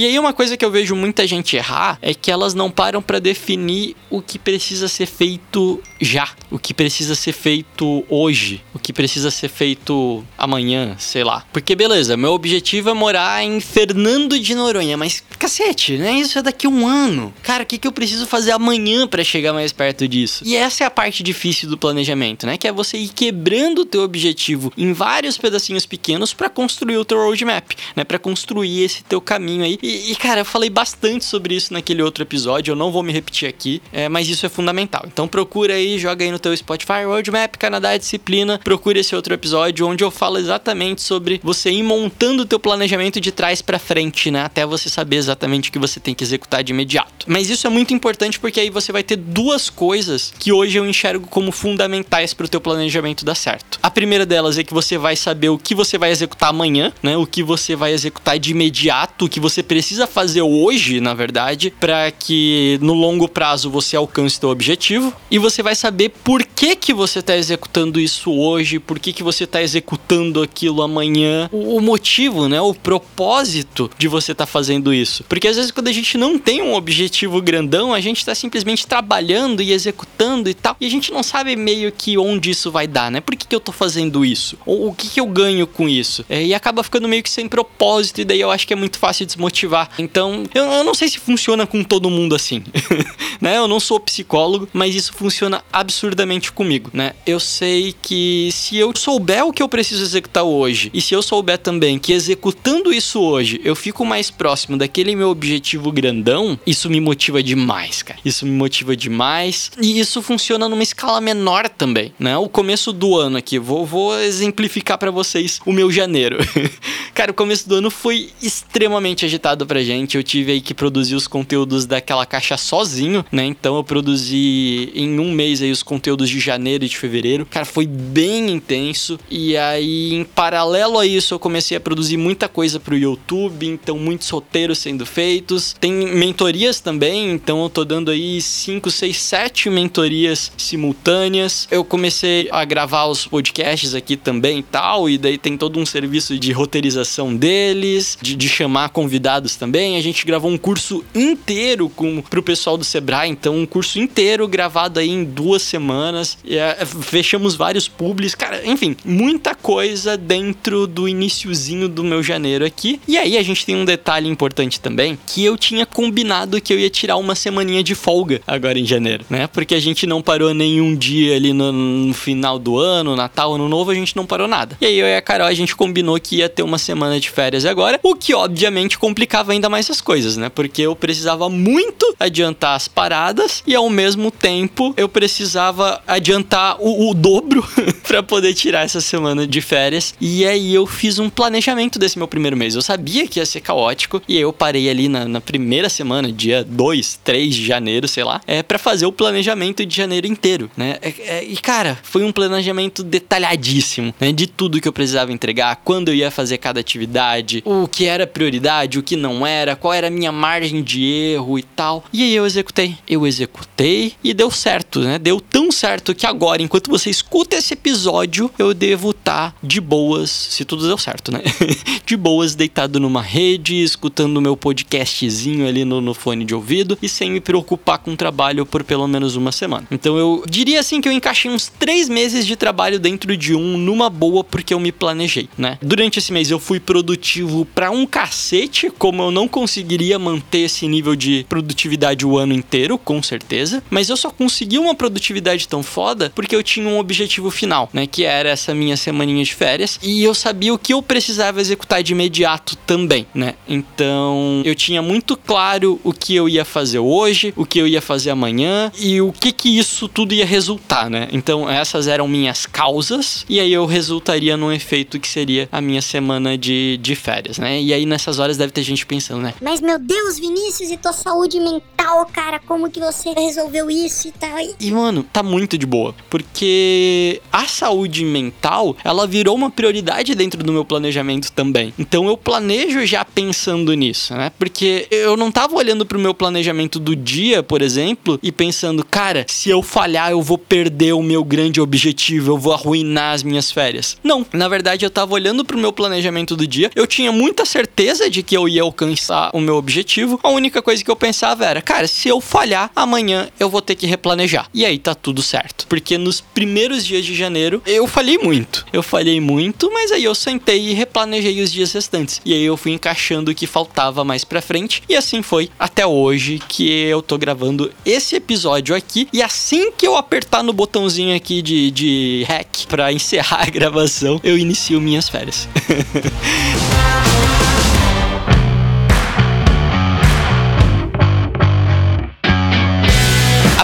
E 0.00 0.06
aí 0.06 0.18
uma 0.18 0.32
coisa 0.32 0.56
que 0.56 0.64
eu 0.64 0.70
vejo 0.70 0.96
muita 0.96 1.26
gente 1.26 1.56
errar 1.56 1.98
é 2.00 2.14
que 2.14 2.30
elas 2.30 2.54
não 2.54 2.70
param 2.70 3.02
para 3.02 3.18
definir 3.18 3.94
o 4.08 4.22
que 4.22 4.38
precisa 4.38 4.88
ser 4.88 5.04
feito 5.04 5.78
já, 6.00 6.26
o 6.50 6.58
que 6.58 6.72
precisa 6.72 7.14
ser 7.14 7.32
feito 7.32 8.02
hoje, 8.08 8.62
o 8.72 8.78
que 8.78 8.94
precisa 8.94 9.30
ser 9.30 9.50
feito 9.50 10.24
amanhã, 10.38 10.96
sei 10.98 11.22
lá. 11.22 11.44
Porque 11.52 11.76
beleza, 11.76 12.16
meu 12.16 12.32
objetivo 12.32 12.88
é 12.88 12.94
morar 12.94 13.44
em 13.44 13.60
Fernando 13.60 14.38
de 14.38 14.54
Noronha, 14.54 14.96
mas 14.96 15.22
cacete, 15.38 15.98
né? 15.98 16.12
Isso 16.14 16.38
é 16.38 16.42
daqui 16.42 16.66
a 16.66 16.70
um 16.70 16.86
ano. 16.86 17.34
Cara, 17.42 17.64
o 17.64 17.66
que, 17.66 17.76
que 17.76 17.86
eu 17.86 17.92
preciso 17.92 18.26
fazer 18.26 18.52
amanhã 18.52 19.06
para 19.06 19.22
chegar 19.22 19.52
mais 19.52 19.70
perto 19.70 20.08
disso? 20.08 20.44
E 20.46 20.56
essa 20.56 20.82
é 20.82 20.86
a 20.86 20.90
parte 20.90 21.22
difícil 21.22 21.68
do 21.68 21.76
planejamento, 21.76 22.46
né? 22.46 22.56
Que 22.56 22.66
é 22.66 22.72
você 22.72 22.96
ir 22.96 23.10
quebrando 23.10 23.80
o 23.82 23.84
teu 23.84 24.00
objetivo 24.00 24.72
em 24.78 24.94
vários 24.94 25.36
pedacinhos 25.36 25.84
pequenos 25.84 26.32
para 26.32 26.48
construir 26.48 26.96
o 26.96 27.04
teu 27.04 27.18
roadmap, 27.18 27.72
né? 27.94 28.02
Para 28.02 28.18
construir 28.18 28.82
esse 28.82 29.04
teu 29.04 29.20
caminho 29.20 29.62
aí 29.62 29.78
e, 29.90 30.12
e, 30.12 30.16
cara, 30.16 30.42
eu 30.42 30.44
falei 30.44 30.70
bastante 30.70 31.24
sobre 31.24 31.54
isso 31.54 31.72
naquele 31.72 32.02
outro 32.02 32.22
episódio, 32.22 32.72
eu 32.72 32.76
não 32.76 32.92
vou 32.92 33.02
me 33.02 33.12
repetir 33.12 33.48
aqui, 33.48 33.82
é, 33.92 34.08
mas 34.08 34.28
isso 34.28 34.46
é 34.46 34.48
fundamental. 34.48 35.04
Então 35.06 35.26
procura 35.26 35.74
aí, 35.74 35.98
joga 35.98 36.24
aí 36.24 36.30
no 36.30 36.38
teu 36.38 36.56
Spotify, 36.56 37.04
Roadmap, 37.04 37.56
Canadá 37.56 37.96
Disciplina, 37.96 38.60
procura 38.62 38.98
esse 39.00 39.14
outro 39.14 39.34
episódio 39.34 39.86
onde 39.86 40.04
eu 40.04 40.10
falo 40.10 40.38
exatamente 40.38 41.02
sobre 41.02 41.40
você 41.42 41.70
ir 41.70 41.82
montando 41.82 42.42
o 42.42 42.46
teu 42.46 42.60
planejamento 42.60 43.20
de 43.20 43.32
trás 43.32 43.60
para 43.60 43.78
frente, 43.78 44.30
né? 44.30 44.44
Até 44.44 44.64
você 44.64 44.88
saber 44.88 45.16
exatamente 45.16 45.70
o 45.70 45.72
que 45.72 45.78
você 45.78 45.98
tem 45.98 46.14
que 46.14 46.22
executar 46.22 46.62
de 46.62 46.72
imediato. 46.72 47.26
Mas 47.26 47.50
isso 47.50 47.66
é 47.66 47.70
muito 47.70 47.92
importante 47.92 48.38
porque 48.38 48.60
aí 48.60 48.70
você 48.70 48.92
vai 48.92 49.02
ter 49.02 49.16
duas 49.16 49.68
coisas 49.68 50.32
que 50.38 50.52
hoje 50.52 50.78
eu 50.78 50.86
enxergo 50.86 51.26
como 51.26 51.50
fundamentais 51.50 52.32
para 52.32 52.46
o 52.46 52.48
teu 52.48 52.60
planejamento 52.60 53.24
dar 53.24 53.34
certo. 53.34 53.78
A 53.82 53.90
primeira 53.90 54.24
delas 54.24 54.58
é 54.58 54.64
que 54.64 54.74
você 54.74 54.96
vai 54.96 55.16
saber 55.16 55.48
o 55.48 55.58
que 55.58 55.74
você 55.74 55.98
vai 55.98 56.10
executar 56.10 56.50
amanhã, 56.50 56.92
né? 57.02 57.16
O 57.16 57.26
que 57.26 57.42
você 57.42 57.74
vai 57.74 57.92
executar 57.92 58.38
de 58.38 58.50
imediato, 58.50 59.24
o 59.24 59.28
que 59.28 59.40
você 59.40 59.62
precisa 59.70 60.04
fazer 60.04 60.42
hoje, 60.42 61.00
na 61.00 61.14
verdade, 61.14 61.72
para 61.78 62.10
que 62.10 62.76
no 62.82 62.92
longo 62.92 63.28
prazo 63.28 63.70
você 63.70 63.94
alcance 63.94 64.40
seu 64.40 64.48
objetivo 64.48 65.14
e 65.30 65.38
você 65.38 65.62
vai 65.62 65.76
saber 65.76 66.08
por 66.08 66.44
que 66.44 66.74
que 66.74 66.92
você 66.92 67.20
está 67.20 67.36
executando 67.36 68.00
isso 68.00 68.32
hoje, 68.32 68.80
por 68.80 68.98
que 68.98 69.12
que 69.12 69.22
você 69.22 69.44
está 69.44 69.62
executando 69.62 70.42
aquilo 70.42 70.82
amanhã, 70.82 71.48
o, 71.52 71.76
o, 71.76 71.80
motivo, 71.80 72.48
né, 72.48 72.60
o 72.60 72.74
propósito 72.74 73.88
de 73.96 74.08
você 74.08 74.32
estar 74.32 74.44
tá 74.44 74.50
fazendo 74.50 74.92
isso. 74.92 75.22
Porque 75.28 75.46
às 75.46 75.54
vezes 75.54 75.70
quando 75.70 75.86
a 75.86 75.92
gente 75.92 76.18
não 76.18 76.36
tem 76.36 76.60
um 76.60 76.74
objetivo 76.74 77.40
grandão, 77.40 77.94
a 77.94 78.00
gente 78.00 78.18
está 78.18 78.34
simplesmente 78.34 78.88
trabalhando 78.88 79.62
e 79.62 79.70
executando 79.70 80.50
e 80.50 80.54
tal, 80.54 80.76
e 80.80 80.86
a 80.86 80.90
gente 80.90 81.12
não 81.12 81.22
sabe 81.22 81.54
meio 81.54 81.92
que 81.92 82.18
onde 82.18 82.50
isso 82.50 82.72
vai 82.72 82.88
dar, 82.88 83.08
né? 83.08 83.20
Por 83.20 83.36
que 83.36 83.46
que 83.46 83.54
eu 83.54 83.60
tô 83.60 83.70
fazendo 83.70 84.24
isso? 84.24 84.58
Ou 84.66 84.88
o 84.88 84.92
que 84.92 85.08
que 85.08 85.20
eu 85.20 85.26
ganho 85.28 85.64
com 85.64 85.88
isso? 85.88 86.24
É, 86.28 86.44
e 86.44 86.52
acaba 86.52 86.82
ficando 86.82 87.06
meio 87.06 87.22
que 87.22 87.30
sem 87.30 87.48
propósito 87.48 88.20
e 88.20 88.24
daí 88.24 88.40
eu 88.40 88.50
acho 88.50 88.66
que 88.66 88.72
é 88.72 88.76
muito 88.76 88.98
fácil 88.98 89.24
desmotivar 89.24 89.59
motivar. 89.60 89.90
Então, 89.98 90.44
eu, 90.54 90.64
eu 90.64 90.84
não 90.84 90.94
sei 90.94 91.08
se 91.08 91.18
funciona 91.18 91.66
com 91.66 91.82
todo 91.82 92.10
mundo 92.10 92.34
assim, 92.34 92.62
né? 93.40 93.56
Eu 93.56 93.68
não 93.68 93.80
sou 93.80 94.00
psicólogo, 94.00 94.68
mas 94.72 94.94
isso 94.94 95.12
funciona 95.12 95.62
absurdamente 95.72 96.52
comigo, 96.52 96.90
né? 96.92 97.12
Eu 97.26 97.38
sei 97.38 97.94
que 98.00 98.50
se 98.52 98.76
eu 98.76 98.92
souber 98.96 99.44
o 99.46 99.52
que 99.52 99.62
eu 99.62 99.68
preciso 99.68 100.02
executar 100.02 100.44
hoje 100.44 100.90
e 100.94 101.00
se 101.00 101.14
eu 101.14 101.22
souber 101.22 101.58
também 101.58 101.98
que 101.98 102.12
executando 102.12 102.92
isso 102.92 103.20
hoje 103.20 103.60
eu 103.64 103.74
fico 103.76 104.04
mais 104.04 104.30
próximo 104.30 104.76
daquele 104.76 105.14
meu 105.14 105.28
objetivo 105.28 105.92
grandão, 105.92 106.58
isso 106.66 106.88
me 106.88 107.00
motiva 107.00 107.42
demais, 107.42 108.02
cara. 108.02 108.18
Isso 108.24 108.46
me 108.46 108.52
motiva 108.52 108.96
demais 108.96 109.70
e 109.80 109.98
isso 109.98 110.22
funciona 110.22 110.68
numa 110.68 110.82
escala 110.82 111.20
menor 111.20 111.68
também, 111.68 112.12
né? 112.18 112.36
O 112.36 112.48
começo 112.48 112.92
do 112.92 113.16
ano 113.16 113.36
aqui, 113.36 113.58
vou, 113.58 113.84
vou 113.84 114.18
exemplificar 114.20 114.98
para 114.98 115.10
vocês 115.10 115.60
o 115.66 115.72
meu 115.72 115.90
janeiro. 115.90 116.38
cara, 117.14 117.30
o 117.30 117.34
começo 117.34 117.68
do 117.68 117.76
ano 117.76 117.90
foi 117.90 118.30
extremamente 118.42 119.24
agitado 119.24 119.49
pra 119.66 119.82
gente. 119.82 120.16
Eu 120.16 120.22
tive 120.22 120.52
aí 120.52 120.60
que 120.60 120.74
produzir 120.74 121.14
os 121.14 121.26
conteúdos 121.26 121.86
daquela 121.86 122.26
caixa 122.26 122.56
sozinho, 122.56 123.24
né? 123.30 123.44
Então 123.44 123.76
eu 123.76 123.84
produzi 123.84 124.90
em 124.94 125.18
um 125.18 125.32
mês 125.32 125.62
aí 125.62 125.70
os 125.70 125.82
conteúdos 125.82 126.28
de 126.28 126.38
janeiro 126.38 126.84
e 126.84 126.88
de 126.88 126.96
fevereiro. 126.96 127.46
Cara, 127.46 127.64
foi 127.64 127.86
bem 127.86 128.50
intenso. 128.50 129.18
E 129.30 129.56
aí, 129.56 130.14
em 130.14 130.24
paralelo 130.24 130.98
a 130.98 131.06
isso, 131.06 131.34
eu 131.34 131.38
comecei 131.38 131.76
a 131.76 131.80
produzir 131.80 132.16
muita 132.16 132.48
coisa 132.48 132.78
pro 132.78 132.96
YouTube. 132.96 133.66
Então, 133.66 133.98
muitos 133.98 134.28
roteiros 134.28 134.78
sendo 134.78 135.06
feitos. 135.06 135.74
Tem 135.80 135.92
mentorias 135.92 136.80
também. 136.80 137.32
Então, 137.32 137.62
eu 137.62 137.70
tô 137.70 137.84
dando 137.84 138.10
aí 138.10 138.40
5, 138.40 138.90
6, 138.90 139.16
7 139.16 139.70
mentorias 139.70 140.52
simultâneas. 140.56 141.66
Eu 141.70 141.84
comecei 141.84 142.48
a 142.50 142.64
gravar 142.64 143.06
os 143.06 143.26
podcasts 143.26 143.94
aqui 143.94 144.16
também 144.16 144.58
e 144.58 144.62
tal. 144.62 145.08
E 145.08 145.16
daí 145.16 145.38
tem 145.38 145.56
todo 145.56 145.78
um 145.78 145.86
serviço 145.86 146.38
de 146.38 146.52
roteirização 146.52 147.34
deles, 147.34 148.18
de, 148.20 148.34
de 148.34 148.48
chamar 148.48 148.90
convidados 148.90 149.39
também. 149.56 149.96
A 149.96 150.02
gente 150.02 150.26
gravou 150.26 150.50
um 150.50 150.58
curso 150.58 151.04
inteiro 151.14 151.88
com, 151.88 152.20
pro 152.20 152.42
pessoal 152.42 152.76
do 152.76 152.84
Sebrae. 152.84 153.30
Então, 153.30 153.56
um 153.56 153.66
curso 153.66 153.98
inteiro 153.98 154.46
gravado 154.48 155.00
aí 155.00 155.08
em 155.08 155.24
duas 155.24 155.62
semanas. 155.62 156.38
E, 156.44 156.56
é, 156.56 156.76
fechamos 156.84 157.54
vários 157.54 157.88
publis. 157.88 158.34
Cara, 158.34 158.66
enfim, 158.66 158.96
muita 159.04 159.54
coisa 159.54 160.16
dentro 160.16 160.86
do 160.86 161.08
iniciozinho 161.08 161.88
do 161.88 162.04
meu 162.04 162.22
janeiro 162.22 162.64
aqui. 162.64 163.00
E 163.06 163.16
aí 163.16 163.36
a 163.36 163.42
gente 163.42 163.64
tem 163.64 163.76
um 163.76 163.84
detalhe 163.84 164.28
importante 164.28 164.80
também, 164.80 165.18
que 165.26 165.44
eu 165.44 165.56
tinha 165.56 165.86
combinado 165.86 166.60
que 166.60 166.72
eu 166.72 166.78
ia 166.78 166.90
tirar 166.90 167.16
uma 167.16 167.34
semaninha 167.34 167.82
de 167.82 167.94
folga 167.94 168.40
agora 168.46 168.78
em 168.78 168.86
janeiro, 168.86 169.24
né? 169.28 169.46
Porque 169.46 169.74
a 169.74 169.80
gente 169.80 170.06
não 170.06 170.22
parou 170.22 170.54
nenhum 170.54 170.94
dia 170.94 171.36
ali 171.36 171.52
no, 171.52 171.72
no 171.72 172.14
final 172.14 172.58
do 172.58 172.78
ano, 172.78 173.16
Natal, 173.16 173.54
Ano 173.54 173.68
Novo, 173.68 173.90
a 173.90 173.94
gente 173.94 174.16
não 174.16 174.26
parou 174.26 174.48
nada. 174.48 174.76
E 174.80 174.86
aí 174.86 174.98
eu 174.98 175.06
e 175.06 175.14
a 175.14 175.22
Carol, 175.22 175.46
a 175.46 175.54
gente 175.54 175.76
combinou 175.76 176.18
que 176.20 176.36
ia 176.36 176.48
ter 176.48 176.62
uma 176.62 176.78
semana 176.78 177.18
de 177.20 177.30
férias 177.30 177.64
agora, 177.64 177.98
o 178.02 178.14
que 178.14 178.34
obviamente 178.34 178.98
complicava 179.30 179.52
ainda 179.52 179.68
mais 179.68 179.88
as 179.88 180.00
coisas, 180.00 180.36
né? 180.36 180.48
Porque 180.48 180.82
eu 180.82 180.96
precisava 180.96 181.48
muito 181.48 182.16
adiantar 182.18 182.74
as 182.74 182.88
paradas 182.88 183.62
e 183.64 183.76
ao 183.76 183.88
mesmo 183.88 184.28
tempo 184.28 184.92
eu 184.96 185.08
precisava 185.08 186.02
adiantar 186.04 186.76
o, 186.80 187.10
o 187.10 187.14
dobro 187.14 187.64
para 188.02 188.24
poder 188.24 188.52
tirar 188.54 188.84
essa 188.84 189.00
semana 189.00 189.46
de 189.46 189.60
férias. 189.60 190.14
E 190.20 190.44
aí 190.44 190.74
eu 190.74 190.84
fiz 190.84 191.20
um 191.20 191.30
planejamento 191.30 191.96
desse 191.96 192.18
meu 192.18 192.26
primeiro 192.26 192.56
mês. 192.56 192.74
Eu 192.74 192.82
sabia 192.82 193.28
que 193.28 193.38
ia 193.38 193.46
ser 193.46 193.60
caótico 193.60 194.20
e 194.26 194.36
eu 194.36 194.52
parei 194.52 194.90
ali 194.90 195.08
na, 195.08 195.26
na 195.26 195.40
primeira 195.40 195.88
semana, 195.88 196.32
dia 196.32 196.64
2, 196.64 197.20
3 197.22 197.54
de 197.54 197.64
janeiro, 197.64 198.08
sei 198.08 198.24
lá, 198.24 198.40
é 198.48 198.64
para 198.64 198.78
fazer 198.78 199.06
o 199.06 199.12
planejamento 199.12 199.86
de 199.86 199.96
janeiro 199.96 200.26
inteiro, 200.26 200.68
né? 200.76 200.96
É, 201.00 201.14
é, 201.20 201.44
e 201.44 201.56
cara, 201.56 201.96
foi 202.02 202.24
um 202.24 202.32
planejamento 202.32 203.04
detalhadíssimo, 203.04 204.12
né? 204.18 204.32
De 204.32 204.48
tudo 204.48 204.80
que 204.80 204.88
eu 204.88 204.92
precisava 204.92 205.32
entregar, 205.32 205.76
quando 205.84 206.08
eu 206.08 206.14
ia 206.14 206.32
fazer 206.32 206.58
cada 206.58 206.80
atividade, 206.80 207.62
o 207.64 207.86
que 207.86 208.06
era 208.06 208.26
prioridade, 208.26 208.98
o 208.98 209.02
que 209.02 209.19
não 209.20 209.46
era, 209.46 209.76
qual 209.76 209.94
era 209.94 210.08
a 210.08 210.10
minha 210.10 210.32
margem 210.32 210.82
de 210.82 211.04
erro 211.04 211.58
e 211.58 211.62
tal. 211.62 212.04
E 212.12 212.22
aí 212.22 212.34
eu 212.34 212.46
executei. 212.46 212.96
Eu 213.08 213.26
executei 213.26 214.14
e 214.24 214.34
deu 214.34 214.50
certo, 214.50 215.00
né? 215.00 215.18
Deu 215.18 215.40
tão 215.40 215.70
certo 215.70 216.14
que 216.14 216.26
agora, 216.26 216.62
enquanto 216.62 216.90
você 216.90 217.10
escuta 217.10 217.56
esse 217.56 217.74
episódio, 217.74 218.50
eu 218.58 218.74
devo 218.74 219.10
estar 219.10 219.52
tá 219.52 219.56
de 219.62 219.80
boas, 219.80 220.30
se 220.30 220.64
tudo 220.64 220.86
deu 220.86 220.98
certo, 220.98 221.30
né? 221.32 221.42
de 222.04 222.16
boas, 222.16 222.54
deitado 222.54 222.98
numa 222.98 223.22
rede, 223.22 223.82
escutando 223.82 224.40
meu 224.40 224.56
podcastzinho 224.56 225.68
ali 225.68 225.84
no, 225.84 226.00
no 226.00 226.14
fone 226.14 226.44
de 226.44 226.54
ouvido 226.54 226.98
e 227.02 227.08
sem 227.08 227.30
me 227.30 227.40
preocupar 227.40 227.98
com 227.98 228.12
o 228.12 228.16
trabalho 228.16 228.64
por 228.66 228.82
pelo 228.82 229.06
menos 229.06 229.36
uma 229.36 229.52
semana. 229.52 229.86
Então 229.90 230.16
eu 230.16 230.44
diria 230.48 230.80
assim 230.80 231.00
que 231.00 231.08
eu 231.08 231.12
encaixei 231.12 231.50
uns 231.50 231.68
três 231.68 232.08
meses 232.08 232.46
de 232.46 232.56
trabalho 232.56 232.98
dentro 232.98 233.36
de 233.36 233.54
um 233.54 233.76
numa 233.76 234.08
boa 234.08 234.42
porque 234.42 234.74
eu 234.74 234.80
me 234.80 234.92
planejei, 234.92 235.48
né? 235.56 235.78
Durante 235.82 236.18
esse 236.18 236.32
mês 236.32 236.50
eu 236.50 236.58
fui 236.58 236.80
produtivo 236.80 237.64
pra 237.64 237.90
um 237.90 238.06
cacete, 238.06 238.90
como 239.10 239.24
eu 239.24 239.32
não 239.32 239.48
conseguiria 239.48 240.20
manter 240.20 240.60
esse 240.60 240.86
nível 240.86 241.16
de 241.16 241.44
produtividade 241.48 242.24
o 242.24 242.38
ano 242.38 242.52
inteiro, 242.52 242.96
com 242.96 243.20
certeza, 243.20 243.82
mas 243.90 244.08
eu 244.08 244.16
só 244.16 244.30
consegui 244.30 244.78
uma 244.78 244.94
produtividade 244.94 245.66
tão 245.66 245.82
foda 245.82 246.30
porque 246.32 246.54
eu 246.54 246.62
tinha 246.62 246.88
um 246.88 246.96
objetivo 246.96 247.50
final, 247.50 247.90
né? 247.92 248.06
Que 248.06 248.22
era 248.22 248.50
essa 248.50 248.72
minha 248.72 248.96
semaninha 248.96 249.42
de 249.42 249.52
férias 249.52 249.98
e 250.00 250.22
eu 250.22 250.32
sabia 250.32 250.72
o 250.72 250.78
que 250.78 250.94
eu 250.94 251.02
precisava 251.02 251.60
executar 251.60 252.04
de 252.04 252.12
imediato 252.12 252.76
também, 252.86 253.26
né? 253.34 253.54
Então 253.68 254.62
eu 254.64 254.76
tinha 254.76 255.02
muito 255.02 255.36
claro 255.36 256.00
o 256.04 256.12
que 256.12 256.36
eu 256.36 256.48
ia 256.48 256.64
fazer 256.64 257.00
hoje, 257.00 257.52
o 257.56 257.66
que 257.66 257.80
eu 257.80 257.88
ia 257.88 258.00
fazer 258.00 258.30
amanhã 258.30 258.92
e 258.96 259.20
o 259.20 259.32
que 259.32 259.50
que 259.50 259.76
isso 259.76 260.06
tudo 260.06 260.34
ia 260.34 260.46
resultar, 260.46 261.10
né? 261.10 261.26
Então 261.32 261.68
essas 261.68 262.06
eram 262.06 262.28
minhas 262.28 262.64
causas 262.64 263.44
e 263.48 263.58
aí 263.58 263.72
eu 263.72 263.86
resultaria 263.86 264.56
num 264.56 264.70
efeito 264.70 265.18
que 265.18 265.26
seria 265.26 265.68
a 265.72 265.80
minha 265.80 266.00
semana 266.00 266.56
de, 266.56 266.96
de 266.98 267.16
férias, 267.16 267.58
né? 267.58 267.82
E 267.82 267.92
aí 267.92 268.06
nessas 268.06 268.38
horas 268.38 268.56
deve 268.56 268.70
ter 268.70 268.84
gente 268.84 268.99
pensando, 269.06 269.42
né? 269.42 269.54
Mas 269.60 269.80
meu 269.80 269.98
Deus, 269.98 270.38
Vinícius, 270.38 270.90
e 270.90 270.96
tua 270.96 271.12
saúde 271.12 271.58
mental, 271.58 271.99
cara, 272.32 272.58
como 272.58 272.90
que 272.90 273.00
você 273.00 273.30
resolveu 273.32 273.90
isso 273.90 274.28
e 274.28 274.32
tal? 274.32 274.58
E 274.78 274.90
mano, 274.90 275.22
tá 275.22 275.42
muito 275.42 275.76
de 275.78 275.86
boa, 275.86 276.14
porque 276.28 277.40
a 277.52 277.66
saúde 277.66 278.24
mental, 278.24 278.96
ela 279.04 279.26
virou 279.26 279.54
uma 279.54 279.70
prioridade 279.70 280.34
dentro 280.34 280.62
do 280.62 280.72
meu 280.72 280.84
planejamento 280.84 281.52
também. 281.52 281.92
Então 281.98 282.26
eu 282.26 282.36
planejo 282.36 283.04
já 283.06 283.24
pensando 283.24 283.94
nisso, 283.94 284.34
né? 284.34 284.50
Porque 284.58 285.06
eu 285.10 285.36
não 285.36 285.50
tava 285.50 285.76
olhando 285.76 286.04
pro 286.04 286.18
meu 286.18 286.34
planejamento 286.34 286.98
do 286.98 287.14
dia, 287.14 287.62
por 287.62 287.82
exemplo, 287.82 288.38
e 288.42 288.52
pensando, 288.52 289.04
cara, 289.04 289.44
se 289.48 289.70
eu 289.70 289.82
falhar, 289.82 290.30
eu 290.30 290.42
vou 290.42 290.58
perder 290.58 291.12
o 291.12 291.22
meu 291.22 291.44
grande 291.44 291.80
objetivo, 291.80 292.52
eu 292.52 292.58
vou 292.58 292.72
arruinar 292.72 293.34
as 293.34 293.42
minhas 293.42 293.70
férias. 293.70 294.16
Não, 294.22 294.46
na 294.52 294.68
verdade 294.68 295.04
eu 295.04 295.10
tava 295.10 295.34
olhando 295.34 295.64
pro 295.64 295.78
meu 295.78 295.92
planejamento 295.92 296.56
do 296.56 296.66
dia, 296.66 296.90
eu 296.94 297.06
tinha 297.06 297.32
muita 297.32 297.64
certeza 297.64 298.28
de 298.28 298.42
que 298.42 298.56
eu 298.56 298.68
ia 298.68 298.82
alcançar 298.82 299.50
o 299.52 299.60
meu 299.60 299.76
objetivo. 299.76 300.38
A 300.42 300.48
única 300.48 300.82
coisa 300.82 301.02
que 301.02 301.10
eu 301.10 301.16
pensava 301.16 301.64
era, 301.64 301.80
cara, 301.80 301.99
se 302.08 302.28
eu 302.28 302.40
falhar, 302.40 302.90
amanhã 302.94 303.48
eu 303.58 303.68
vou 303.68 303.80
ter 303.80 303.94
que 303.94 304.06
replanejar. 304.06 304.68
E 304.72 304.84
aí 304.84 304.98
tá 304.98 305.14
tudo 305.14 305.42
certo. 305.42 305.86
Porque 305.88 306.16
nos 306.16 306.40
primeiros 306.40 307.04
dias 307.06 307.24
de 307.24 307.34
janeiro 307.34 307.82
eu 307.86 308.06
falhei 308.06 308.38
muito. 308.38 308.86
Eu 308.92 309.02
falhei 309.02 309.40
muito, 309.40 309.90
mas 309.92 310.12
aí 310.12 310.24
eu 310.24 310.34
sentei 310.34 310.88
e 310.88 310.94
replanejei 310.94 311.60
os 311.62 311.72
dias 311.72 311.92
restantes. 311.92 312.40
E 312.44 312.52
aí 312.52 312.62
eu 312.62 312.76
fui 312.76 312.92
encaixando 312.92 313.50
o 313.50 313.54
que 313.54 313.66
faltava 313.66 314.24
mais 314.24 314.44
pra 314.44 314.62
frente. 314.62 315.02
E 315.08 315.16
assim 315.16 315.42
foi 315.42 315.70
até 315.78 316.06
hoje 316.06 316.60
que 316.68 316.90
eu 316.90 317.22
tô 317.22 317.36
gravando 317.38 317.92
esse 318.04 318.36
episódio 318.36 318.94
aqui. 318.94 319.28
E 319.32 319.42
assim 319.42 319.92
que 319.92 320.06
eu 320.06 320.16
apertar 320.16 320.62
no 320.62 320.72
botãozinho 320.72 321.34
aqui 321.34 321.62
de, 321.62 321.90
de 321.90 322.44
hack 322.48 322.86
pra 322.88 323.12
encerrar 323.12 323.62
a 323.62 323.70
gravação, 323.70 324.40
eu 324.42 324.56
inicio 324.56 325.00
minhas 325.00 325.28
férias. 325.28 325.68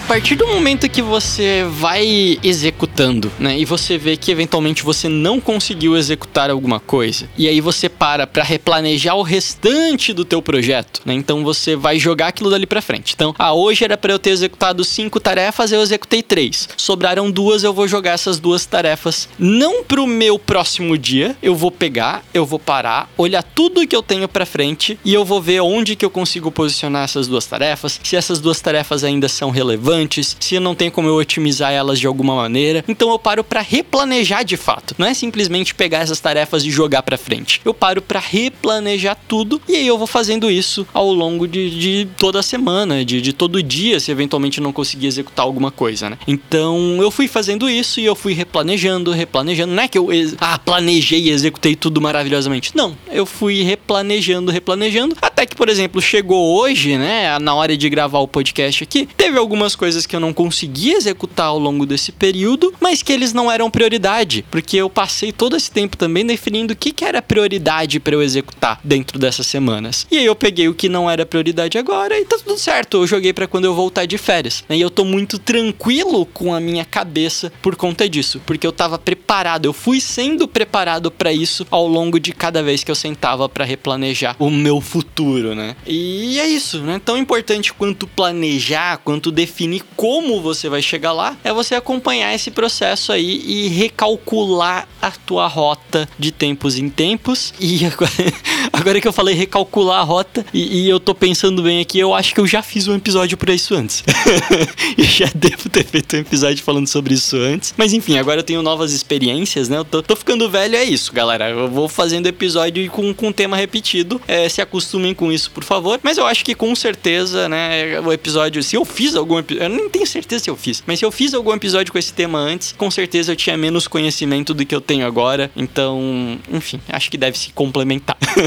partir 0.07 0.35
do 0.35 0.47
momento 0.47 0.87
que 0.87 1.01
você 1.01 1.65
vai 1.69 2.39
executando, 2.41 3.29
né, 3.37 3.59
e 3.59 3.65
você 3.65 3.97
vê 3.97 4.15
que 4.15 4.31
eventualmente 4.31 4.81
você 4.81 5.09
não 5.09 5.37
conseguiu 5.37 5.97
executar 5.97 6.49
alguma 6.49 6.79
coisa, 6.79 7.27
e 7.37 7.45
aí 7.45 7.59
você 7.59 7.89
para 7.89 8.25
para 8.25 8.41
replanejar 8.41 9.17
o 9.17 9.21
restante 9.21 10.13
do 10.13 10.23
teu 10.23 10.41
projeto, 10.41 11.01
né? 11.05 11.13
Então 11.13 11.43
você 11.43 11.75
vai 11.75 11.99
jogar 11.99 12.27
aquilo 12.27 12.49
dali 12.49 12.65
para 12.65 12.81
frente. 12.81 13.13
Então, 13.13 13.35
ah, 13.37 13.53
hoje 13.53 13.83
era 13.83 13.97
para 13.97 14.13
eu 14.13 14.19
ter 14.19 14.29
executado 14.29 14.81
cinco 14.85 15.19
tarefas, 15.19 15.73
eu 15.73 15.81
executei 15.81 16.23
três. 16.23 16.69
Sobraram 16.77 17.29
duas, 17.29 17.63
eu 17.63 17.73
vou 17.73 17.87
jogar 17.87 18.11
essas 18.11 18.39
duas 18.39 18.65
tarefas 18.65 19.27
não 19.37 19.83
pro 19.83 20.07
meu 20.07 20.39
próximo 20.39 20.97
dia, 20.97 21.35
eu 21.43 21.53
vou 21.53 21.69
pegar, 21.71 22.23
eu 22.33 22.45
vou 22.45 22.59
parar, 22.59 23.09
olhar 23.17 23.43
tudo 23.43 23.85
que 23.85 23.95
eu 23.95 24.01
tenho 24.01 24.27
para 24.29 24.45
frente 24.45 24.97
e 25.03 25.13
eu 25.13 25.25
vou 25.25 25.41
ver 25.41 25.59
onde 25.59 25.97
que 25.97 26.05
eu 26.05 26.09
consigo 26.09 26.49
posicionar 26.49 27.03
essas 27.03 27.27
duas 27.27 27.45
tarefas, 27.45 27.99
se 28.01 28.15
essas 28.15 28.39
duas 28.39 28.61
tarefas 28.61 29.03
ainda 29.03 29.27
são 29.27 29.49
relevantes 29.49 29.96
antes, 29.97 30.37
se 30.39 30.59
não 30.59 30.75
tem 30.75 30.89
como 30.89 31.07
eu 31.07 31.15
otimizar 31.15 31.71
elas 31.71 31.99
de 31.99 32.07
alguma 32.07 32.35
maneira. 32.35 32.83
Então 32.87 33.09
eu 33.09 33.19
paro 33.19 33.43
para 33.43 33.61
replanejar 33.61 34.43
de 34.43 34.57
fato. 34.57 34.95
Não 34.97 35.07
é 35.07 35.13
simplesmente 35.13 35.73
pegar 35.73 35.99
essas 35.99 36.19
tarefas 36.19 36.63
e 36.63 36.69
jogar 36.69 37.03
para 37.03 37.17
frente. 37.17 37.61
Eu 37.65 37.73
paro 37.73 38.01
para 38.01 38.19
replanejar 38.19 39.17
tudo 39.27 39.61
e 39.67 39.75
aí 39.75 39.87
eu 39.87 39.97
vou 39.97 40.07
fazendo 40.07 40.49
isso 40.49 40.87
ao 40.93 41.11
longo 41.11 41.47
de, 41.47 41.69
de 41.69 42.07
toda 42.17 42.39
a 42.39 42.43
semana, 42.43 43.03
de, 43.03 43.21
de 43.21 43.33
todo 43.33 43.61
dia, 43.63 43.99
se 43.99 44.11
eventualmente 44.11 44.61
não 44.61 44.71
conseguir 44.71 45.07
executar 45.07 45.45
alguma 45.45 45.71
coisa, 45.71 46.09
né? 46.09 46.17
Então 46.27 46.97
eu 47.01 47.09
fui 47.11 47.27
fazendo 47.27 47.69
isso 47.69 47.99
e 47.99 48.05
eu 48.05 48.15
fui 48.15 48.33
replanejando, 48.33 49.11
replanejando. 49.11 49.73
Não 49.73 49.83
é 49.83 49.87
que 49.87 49.97
eu 49.97 50.09
ah, 50.39 50.59
planejei 50.59 51.23
e 51.23 51.29
executei 51.29 51.75
tudo 51.75 52.01
maravilhosamente. 52.01 52.71
Não, 52.75 52.95
eu 53.11 53.25
fui 53.25 53.61
replanejando, 53.63 54.51
replanejando. 54.51 55.15
Até 55.21 55.45
que, 55.45 55.55
por 55.55 55.69
exemplo, 55.69 56.01
chegou 56.01 56.59
hoje, 56.59 56.97
né, 56.97 57.37
na 57.39 57.53
hora 57.53 57.75
de 57.77 57.89
gravar 57.89 58.19
o 58.19 58.27
podcast 58.27 58.83
aqui, 58.83 59.07
teve 59.17 59.37
algumas 59.37 59.75
coisas 59.75 59.86
que 60.05 60.15
eu 60.15 60.19
não 60.19 60.33
consegui 60.33 60.91
executar 60.91 61.47
ao 61.47 61.59
longo 61.59 61.85
desse 61.85 62.11
período, 62.11 62.73
mas 62.79 63.01
que 63.01 63.13
eles 63.13 63.33
não 63.33 63.51
eram 63.51 63.69
prioridade, 63.69 64.45
porque 64.49 64.77
eu 64.77 64.89
passei 64.89 65.31
todo 65.31 65.55
esse 65.55 65.71
tempo 65.71 65.95
também 65.95 66.25
definindo 66.25 66.73
o 66.73 66.75
que, 66.75 66.91
que 66.91 67.05
era 67.05 67.21
prioridade 67.21 67.99
para 67.99 68.15
eu 68.15 68.21
executar 68.21 68.79
dentro 68.83 69.19
dessas 69.19 69.47
semanas. 69.47 70.05
E 70.11 70.17
aí 70.17 70.25
eu 70.25 70.35
peguei 70.35 70.67
o 70.67 70.73
que 70.73 70.89
não 70.89 71.09
era 71.09 71.25
prioridade 71.25 71.77
agora 71.77 72.19
e 72.19 72.25
tá 72.25 72.37
tudo 72.37 72.57
certo. 72.57 72.97
Eu 72.97 73.07
joguei 73.07 73.33
para 73.33 73.47
quando 73.47 73.65
eu 73.65 73.73
voltar 73.73 74.05
de 74.05 74.17
férias. 74.17 74.63
E 74.69 74.81
eu 74.81 74.89
tô 74.89 75.05
muito 75.05 75.37
tranquilo 75.37 76.25
com 76.25 76.53
a 76.53 76.59
minha 76.59 76.85
cabeça 76.85 77.51
por 77.61 77.75
conta 77.75 78.07
disso, 78.09 78.41
porque 78.45 78.65
eu 78.65 78.71
tava 78.71 78.97
preparado, 78.97 79.65
eu 79.65 79.73
fui 79.73 79.99
sendo 79.99 80.47
preparado 80.47 81.11
para 81.11 81.31
isso 81.31 81.65
ao 81.69 81.87
longo 81.87 82.19
de 82.19 82.31
cada 82.31 82.63
vez 82.63 82.83
que 82.83 82.91
eu 82.91 82.95
sentava 82.95 83.47
para 83.47 83.65
replanejar 83.65 84.35
o 84.39 84.49
meu 84.49 84.81
futuro, 84.81 85.55
né? 85.55 85.75
E 85.85 86.39
é 86.39 86.47
isso, 86.47 86.79
né? 86.79 87.01
Tão 87.03 87.17
importante 87.17 87.73
quanto 87.73 88.07
planejar, 88.07 88.97
quanto 88.97 89.31
definir 89.31 89.76
como 89.95 90.41
você 90.41 90.69
vai 90.69 90.81
chegar 90.81 91.11
lá, 91.11 91.37
é 91.43 91.53
você 91.53 91.75
acompanhar 91.75 92.33
esse 92.33 92.51
processo 92.51 93.11
aí 93.11 93.41
e 93.45 93.67
recalcular 93.67 94.87
a 95.01 95.11
tua 95.11 95.47
rota 95.47 96.07
de 96.17 96.31
tempos 96.31 96.77
em 96.77 96.89
tempos. 96.89 97.53
E 97.59 97.77
agora, 98.71 98.99
que 99.01 99.07
eu 99.07 99.13
falei 99.13 99.35
recalcular 99.35 99.99
a 99.99 100.03
rota, 100.03 100.45
e, 100.53 100.83
e, 100.83 100.89
eu 100.89 100.99
tô 100.99 101.13
pensando 101.13 101.61
bem 101.61 101.79
aqui, 101.79 101.99
eu 101.99 102.13
acho 102.13 102.33
que 102.33 102.39
eu 102.39 102.47
já 102.47 102.61
fiz 102.61 102.87
um 102.87 102.95
episódio 102.95 103.37
para 103.37 103.53
isso 103.53 103.75
antes. 103.75 104.03
eu 104.97 105.03
já 105.03 105.29
devo 105.33 105.69
ter 105.69 105.85
feito 105.85 106.15
um 106.15 106.19
episódio 106.19 106.63
falando 106.63 106.87
sobre 106.87 107.13
isso 107.13 107.35
antes. 107.37 107.73
Mas 107.77 107.93
enfim, 107.93 108.17
agora 108.17 108.39
eu 108.39 108.43
tenho 108.43 108.61
novas 108.61 108.91
experiências, 108.93 109.69
né? 109.69 109.77
Eu 109.77 109.85
tô, 109.85 110.01
tô 110.01 110.15
ficando 110.15 110.49
velho, 110.49 110.75
é 110.75 110.83
isso, 110.83 111.13
galera. 111.13 111.49
Eu 111.49 111.69
vou 111.69 111.87
fazendo 111.87 112.27
episódio 112.27 112.89
com, 112.91 113.13
com 113.13 113.31
tema 113.31 113.57
repetido. 113.57 114.21
É, 114.27 114.47
se 114.49 114.61
acostumem 114.61 115.13
com 115.13 115.31
isso, 115.31 115.51
por 115.51 115.63
favor. 115.63 115.99
Mas 116.03 116.17
eu 116.17 116.25
acho 116.25 116.43
que 116.43 116.55
com 116.55 116.75
certeza, 116.75 117.49
né, 117.49 117.99
o 117.99 118.11
episódio, 118.11 118.61
se 118.63 118.75
eu 118.75 118.85
fiz 118.85 119.15
algum 119.15 119.39
episódio, 119.39 119.65
eu 119.65 119.69
nem 119.69 119.89
tenho 119.89 120.05
certeza 120.07 120.43
se 120.43 120.49
eu 120.49 120.55
fiz, 120.55 120.83
mas 120.85 120.99
se 120.99 121.05
eu 121.05 121.11
fiz 121.11 121.33
algum 121.33 121.53
episódio 121.53 121.91
com 121.91 121.97
esse 121.99 122.13
tema 122.13 122.39
antes, 122.39 122.73
com 122.77 122.89
certeza 122.89 123.31
eu 123.31 123.35
tinha 123.35 123.57
menos 123.57 123.87
conhecimento 123.87 124.53
do 124.53 124.65
que 124.65 124.73
eu 124.73 124.81
tenho 124.81 125.05
agora. 125.05 125.51
Então, 125.55 126.39
enfim, 126.51 126.79
acho 126.89 127.09
que 127.09 127.17
deve 127.17 127.37
se 127.37 127.51
complementar. 127.51 128.17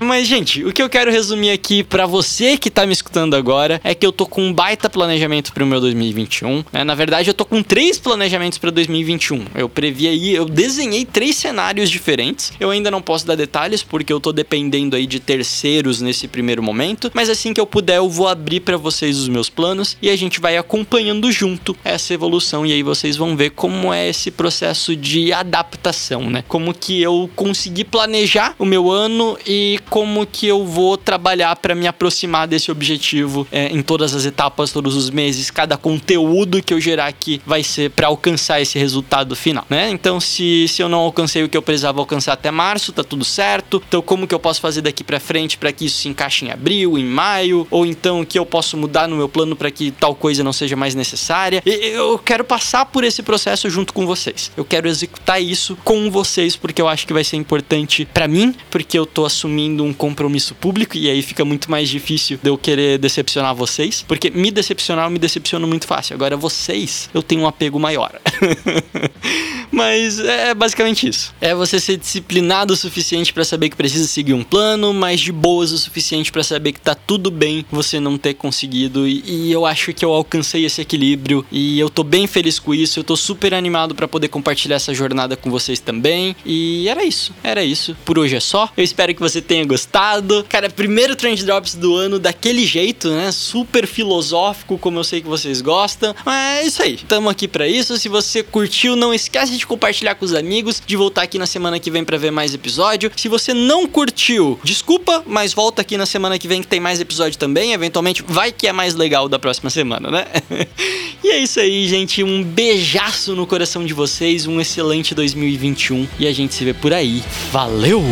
Mas, 0.00 0.26
gente, 0.26 0.64
o 0.64 0.72
que 0.72 0.82
eu 0.82 0.88
quero 0.88 1.10
resumir 1.10 1.50
aqui 1.50 1.82
para 1.82 2.06
você 2.06 2.56
que 2.56 2.70
tá 2.70 2.86
me 2.86 2.92
escutando 2.92 3.34
agora 3.34 3.80
é 3.84 3.94
que 3.94 4.06
eu 4.06 4.12
tô 4.12 4.26
com 4.26 4.42
um 4.42 4.52
baita 4.52 4.90
planejamento 4.90 5.52
pro 5.52 5.66
meu 5.66 5.80
2021. 5.80 6.64
Né? 6.72 6.84
Na 6.84 6.94
verdade, 6.94 7.30
eu 7.30 7.34
tô 7.34 7.44
com 7.44 7.62
três 7.62 7.98
planejamentos 7.98 8.58
para 8.58 8.70
2021. 8.70 9.44
Eu 9.54 9.68
previ 9.68 10.08
aí, 10.08 10.34
eu 10.34 10.44
desenhei 10.44 11.04
três 11.04 11.36
cenários 11.36 11.90
diferentes. 11.90 12.52
Eu 12.58 12.70
ainda 12.70 12.90
não 12.90 13.02
posso 13.02 13.26
dar 13.26 13.36
detalhes 13.36 13.82
porque 13.82 14.12
eu 14.12 14.20
tô 14.20 14.32
dependendo 14.32 14.96
aí 14.96 15.06
de 15.06 15.20
terceiros 15.20 16.00
nesse 16.00 16.28
primeiro 16.28 16.62
momento, 16.62 17.10
mas 17.14 17.30
assim 17.30 17.52
que 17.52 17.60
eu 17.60 17.66
puder, 17.66 17.96
eu 17.96 18.08
vou 18.08 18.28
abrir 18.28 18.60
para 18.60 18.76
vocês 18.76 19.18
os 19.18 19.28
meus 19.28 19.48
planos 19.48 19.96
e 20.00 20.10
a 20.10 20.16
gente 20.16 20.40
vai 20.40 20.56
acompanhando 20.56 21.30
junto 21.30 21.76
essa 21.84 22.14
evolução 22.14 22.66
e 22.66 22.72
aí 22.72 22.82
vocês 22.82 23.16
vão 23.16 23.36
ver 23.36 23.50
como 23.50 23.92
é 23.92 24.08
esse 24.08 24.30
processo 24.30 24.96
de 24.96 25.32
adaptação, 25.32 26.30
né? 26.30 26.44
Como 26.48 26.74
que 26.74 27.00
eu 27.00 27.30
consegui 27.34 27.84
planejar 27.84 28.54
o 28.58 28.64
meu 28.64 28.90
ano 28.90 29.38
e 29.46 29.78
como 29.88 30.26
que 30.26 30.46
eu 30.46 30.64
vou 30.64 30.96
trabalhar 30.96 31.54
para 31.56 31.74
me 31.74 31.86
aproximar 31.86 32.46
desse 32.46 32.70
objetivo 32.70 33.46
é, 33.50 33.68
em 33.68 33.82
todas 33.82 34.14
as 34.14 34.24
etapas, 34.24 34.72
todos 34.72 34.96
os 34.96 35.10
meses, 35.10 35.50
cada 35.50 35.76
conteúdo 35.76 36.62
que 36.62 36.72
eu 36.72 36.80
gerar 36.80 37.06
aqui 37.06 37.40
vai 37.46 37.62
ser 37.62 37.90
para 37.90 38.06
alcançar 38.06 38.60
esse 38.60 38.78
resultado 38.78 39.34
final, 39.36 39.64
né? 39.68 39.90
Então, 39.90 40.20
se, 40.20 40.66
se 40.68 40.82
eu 40.82 40.88
não 40.88 40.98
alcancei 40.98 41.42
o 41.42 41.48
que 41.48 41.56
eu 41.56 41.62
precisava 41.62 42.00
alcançar 42.00 42.32
até 42.32 42.50
março, 42.50 42.92
tá 42.92 43.02
tudo 43.02 43.24
certo. 43.24 43.82
Então, 43.88 44.02
como 44.02 44.26
que 44.26 44.34
eu 44.34 44.40
posso 44.40 44.60
fazer 44.60 44.80
daqui 44.80 45.04
para 45.04 45.20
frente 45.20 45.58
para 45.58 45.72
que 45.72 45.86
isso 45.86 45.98
se 45.98 46.08
encaixe 46.08 46.44
em 46.44 46.50
abril, 46.50 46.98
em 46.98 47.04
maio, 47.04 47.66
ou 47.70 47.84
então 47.84 48.20
o 48.20 48.26
que 48.26 48.38
eu 48.38 48.46
posso 48.46 48.76
mudar 48.76 49.08
no 49.08 49.16
meu 49.16 49.28
plano 49.28 49.56
para 49.56 49.70
que 49.70 49.90
tal 49.90 50.14
coisa 50.14 50.42
não 50.42 50.52
seja 50.52 50.76
mais 50.76 50.94
necessária? 50.94 51.62
E, 51.64 51.94
eu 51.94 52.18
quero 52.18 52.44
passar 52.44 52.86
por 52.86 53.04
esse 53.04 53.22
processo 53.22 53.68
junto 53.68 53.92
com 53.92 54.06
vocês. 54.06 54.50
Eu 54.56 54.64
quero 54.64 54.88
executar 54.88 55.42
isso 55.42 55.76
com 55.84 56.10
vocês 56.10 56.56
porque 56.56 56.80
eu 56.80 56.88
acho 56.88 57.06
que 57.06 57.12
vai 57.12 57.24
ser 57.24 57.36
importante 57.36 58.06
para 58.12 58.28
mim, 58.28 58.54
porque 58.70 58.98
eu 58.98 59.06
tô 59.06 59.24
assumindo 59.24 59.73
assumindo 59.74 59.84
um 59.84 59.92
compromisso 59.92 60.54
público 60.54 60.96
e 60.96 61.10
aí 61.10 61.20
fica 61.20 61.44
muito 61.44 61.70
mais 61.70 61.88
difícil 61.88 62.38
de 62.42 62.48
eu 62.48 62.56
querer 62.56 62.98
decepcionar 62.98 63.54
vocês, 63.54 64.02
porque 64.06 64.30
me 64.30 64.50
decepcionar 64.50 65.06
eu 65.06 65.10
me 65.10 65.18
decepciono 65.18 65.66
muito 65.66 65.86
fácil. 65.86 66.14
Agora 66.14 66.36
vocês, 66.36 67.10
eu 67.12 67.22
tenho 67.22 67.42
um 67.42 67.46
apego 67.46 67.78
maior. 67.78 68.18
mas 69.70 70.18
é 70.18 70.54
basicamente 70.54 71.08
isso. 71.08 71.34
É 71.40 71.54
você 71.54 71.80
ser 71.80 71.96
disciplinado 71.96 72.72
o 72.72 72.76
suficiente 72.76 73.32
para 73.32 73.44
saber 73.44 73.68
que 73.68 73.76
precisa 73.76 74.06
seguir 74.06 74.34
um 74.34 74.44
plano, 74.44 74.92
mas 74.92 75.20
de 75.20 75.32
boas 75.32 75.72
o 75.72 75.78
suficiente 75.78 76.30
para 76.30 76.42
saber 76.42 76.72
que 76.72 76.80
tá 76.80 76.94
tudo 76.94 77.30
bem 77.30 77.64
você 77.70 77.98
não 77.98 78.16
ter 78.16 78.34
conseguido 78.34 79.06
e, 79.06 79.22
e, 79.26 79.52
eu 79.52 79.66
acho 79.66 79.92
que 79.92 80.04
eu 80.04 80.12
alcancei 80.12 80.64
esse 80.64 80.80
equilíbrio 80.80 81.44
e 81.50 81.78
eu 81.78 81.88
tô 81.88 82.02
bem 82.02 82.26
feliz 82.26 82.58
com 82.58 82.74
isso. 82.74 82.98
Eu 82.98 83.04
tô 83.04 83.16
super 83.16 83.54
animado 83.54 83.94
para 83.94 84.08
poder 84.08 84.28
compartilhar 84.28 84.76
essa 84.76 84.94
jornada 84.94 85.36
com 85.36 85.50
vocês 85.50 85.80
também. 85.80 86.36
E 86.44 86.88
era 86.88 87.04
isso. 87.04 87.32
Era 87.42 87.64
isso. 87.64 87.96
Por 88.04 88.18
hoje 88.18 88.36
é 88.36 88.40
só. 88.40 88.70
Eu 88.76 88.84
espero 88.84 89.14
que 89.14 89.20
você 89.20 89.40
tenha 89.40 89.64
gostado. 89.64 90.44
Cara, 90.48 90.70
primeiro 90.70 91.16
Trend 91.16 91.42
Drops 91.44 91.74
do 91.74 91.94
ano 91.94 92.18
daquele 92.18 92.64
jeito, 92.66 93.10
né? 93.10 93.30
Super 93.32 93.86
filosófico, 93.86 94.78
como 94.78 94.98
eu 94.98 95.04
sei 95.04 95.20
que 95.20 95.28
vocês 95.28 95.60
gostam. 95.60 96.14
Mas 96.24 96.64
é 96.64 96.66
isso 96.66 96.82
aí. 96.82 96.96
Tamo 96.96 97.28
aqui 97.28 97.48
para 97.48 97.66
isso. 97.66 97.96
Se 97.96 98.08
você 98.34 98.42
curtiu, 98.42 98.96
não 98.96 99.14
esquece 99.14 99.56
de 99.56 99.64
compartilhar 99.64 100.16
com 100.16 100.24
os 100.24 100.34
amigos, 100.34 100.82
de 100.84 100.96
voltar 100.96 101.22
aqui 101.22 101.38
na 101.38 101.46
semana 101.46 101.78
que 101.78 101.88
vem 101.88 102.02
para 102.02 102.18
ver 102.18 102.32
mais 102.32 102.52
episódio. 102.52 103.08
Se 103.16 103.28
você 103.28 103.54
não 103.54 103.86
curtiu, 103.86 104.58
desculpa, 104.64 105.22
mas 105.24 105.52
volta 105.54 105.82
aqui 105.82 105.96
na 105.96 106.04
semana 106.04 106.36
que 106.36 106.48
vem 106.48 106.60
que 106.60 106.66
tem 106.66 106.80
mais 106.80 107.00
episódio 107.00 107.38
também. 107.38 107.72
Eventualmente 107.72 108.24
vai 108.26 108.50
que 108.50 108.66
é 108.66 108.72
mais 108.72 108.96
legal 108.96 109.28
da 109.28 109.38
próxima 109.38 109.70
semana, 109.70 110.10
né? 110.10 110.26
e 111.22 111.30
é 111.30 111.38
isso 111.38 111.60
aí, 111.60 111.86
gente. 111.86 112.24
Um 112.24 112.42
beijaço 112.42 113.36
no 113.36 113.46
coração 113.46 113.86
de 113.86 113.94
vocês. 113.94 114.48
Um 114.48 114.60
excelente 114.60 115.14
2021 115.14 116.08
e 116.18 116.26
a 116.26 116.32
gente 116.32 116.54
se 116.54 116.64
vê 116.64 116.74
por 116.74 116.92
aí. 116.92 117.22
Valeu! 117.52 118.02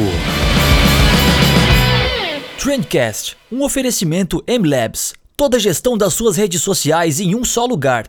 Trendcast, 2.60 3.36
um 3.50 3.64
oferecimento 3.64 4.44
MLabs. 4.46 5.14
Toda 5.36 5.56
a 5.56 5.60
gestão 5.60 5.98
das 5.98 6.14
suas 6.14 6.36
redes 6.36 6.62
sociais 6.62 7.18
em 7.18 7.34
um 7.34 7.44
só 7.44 7.66
lugar. 7.66 8.08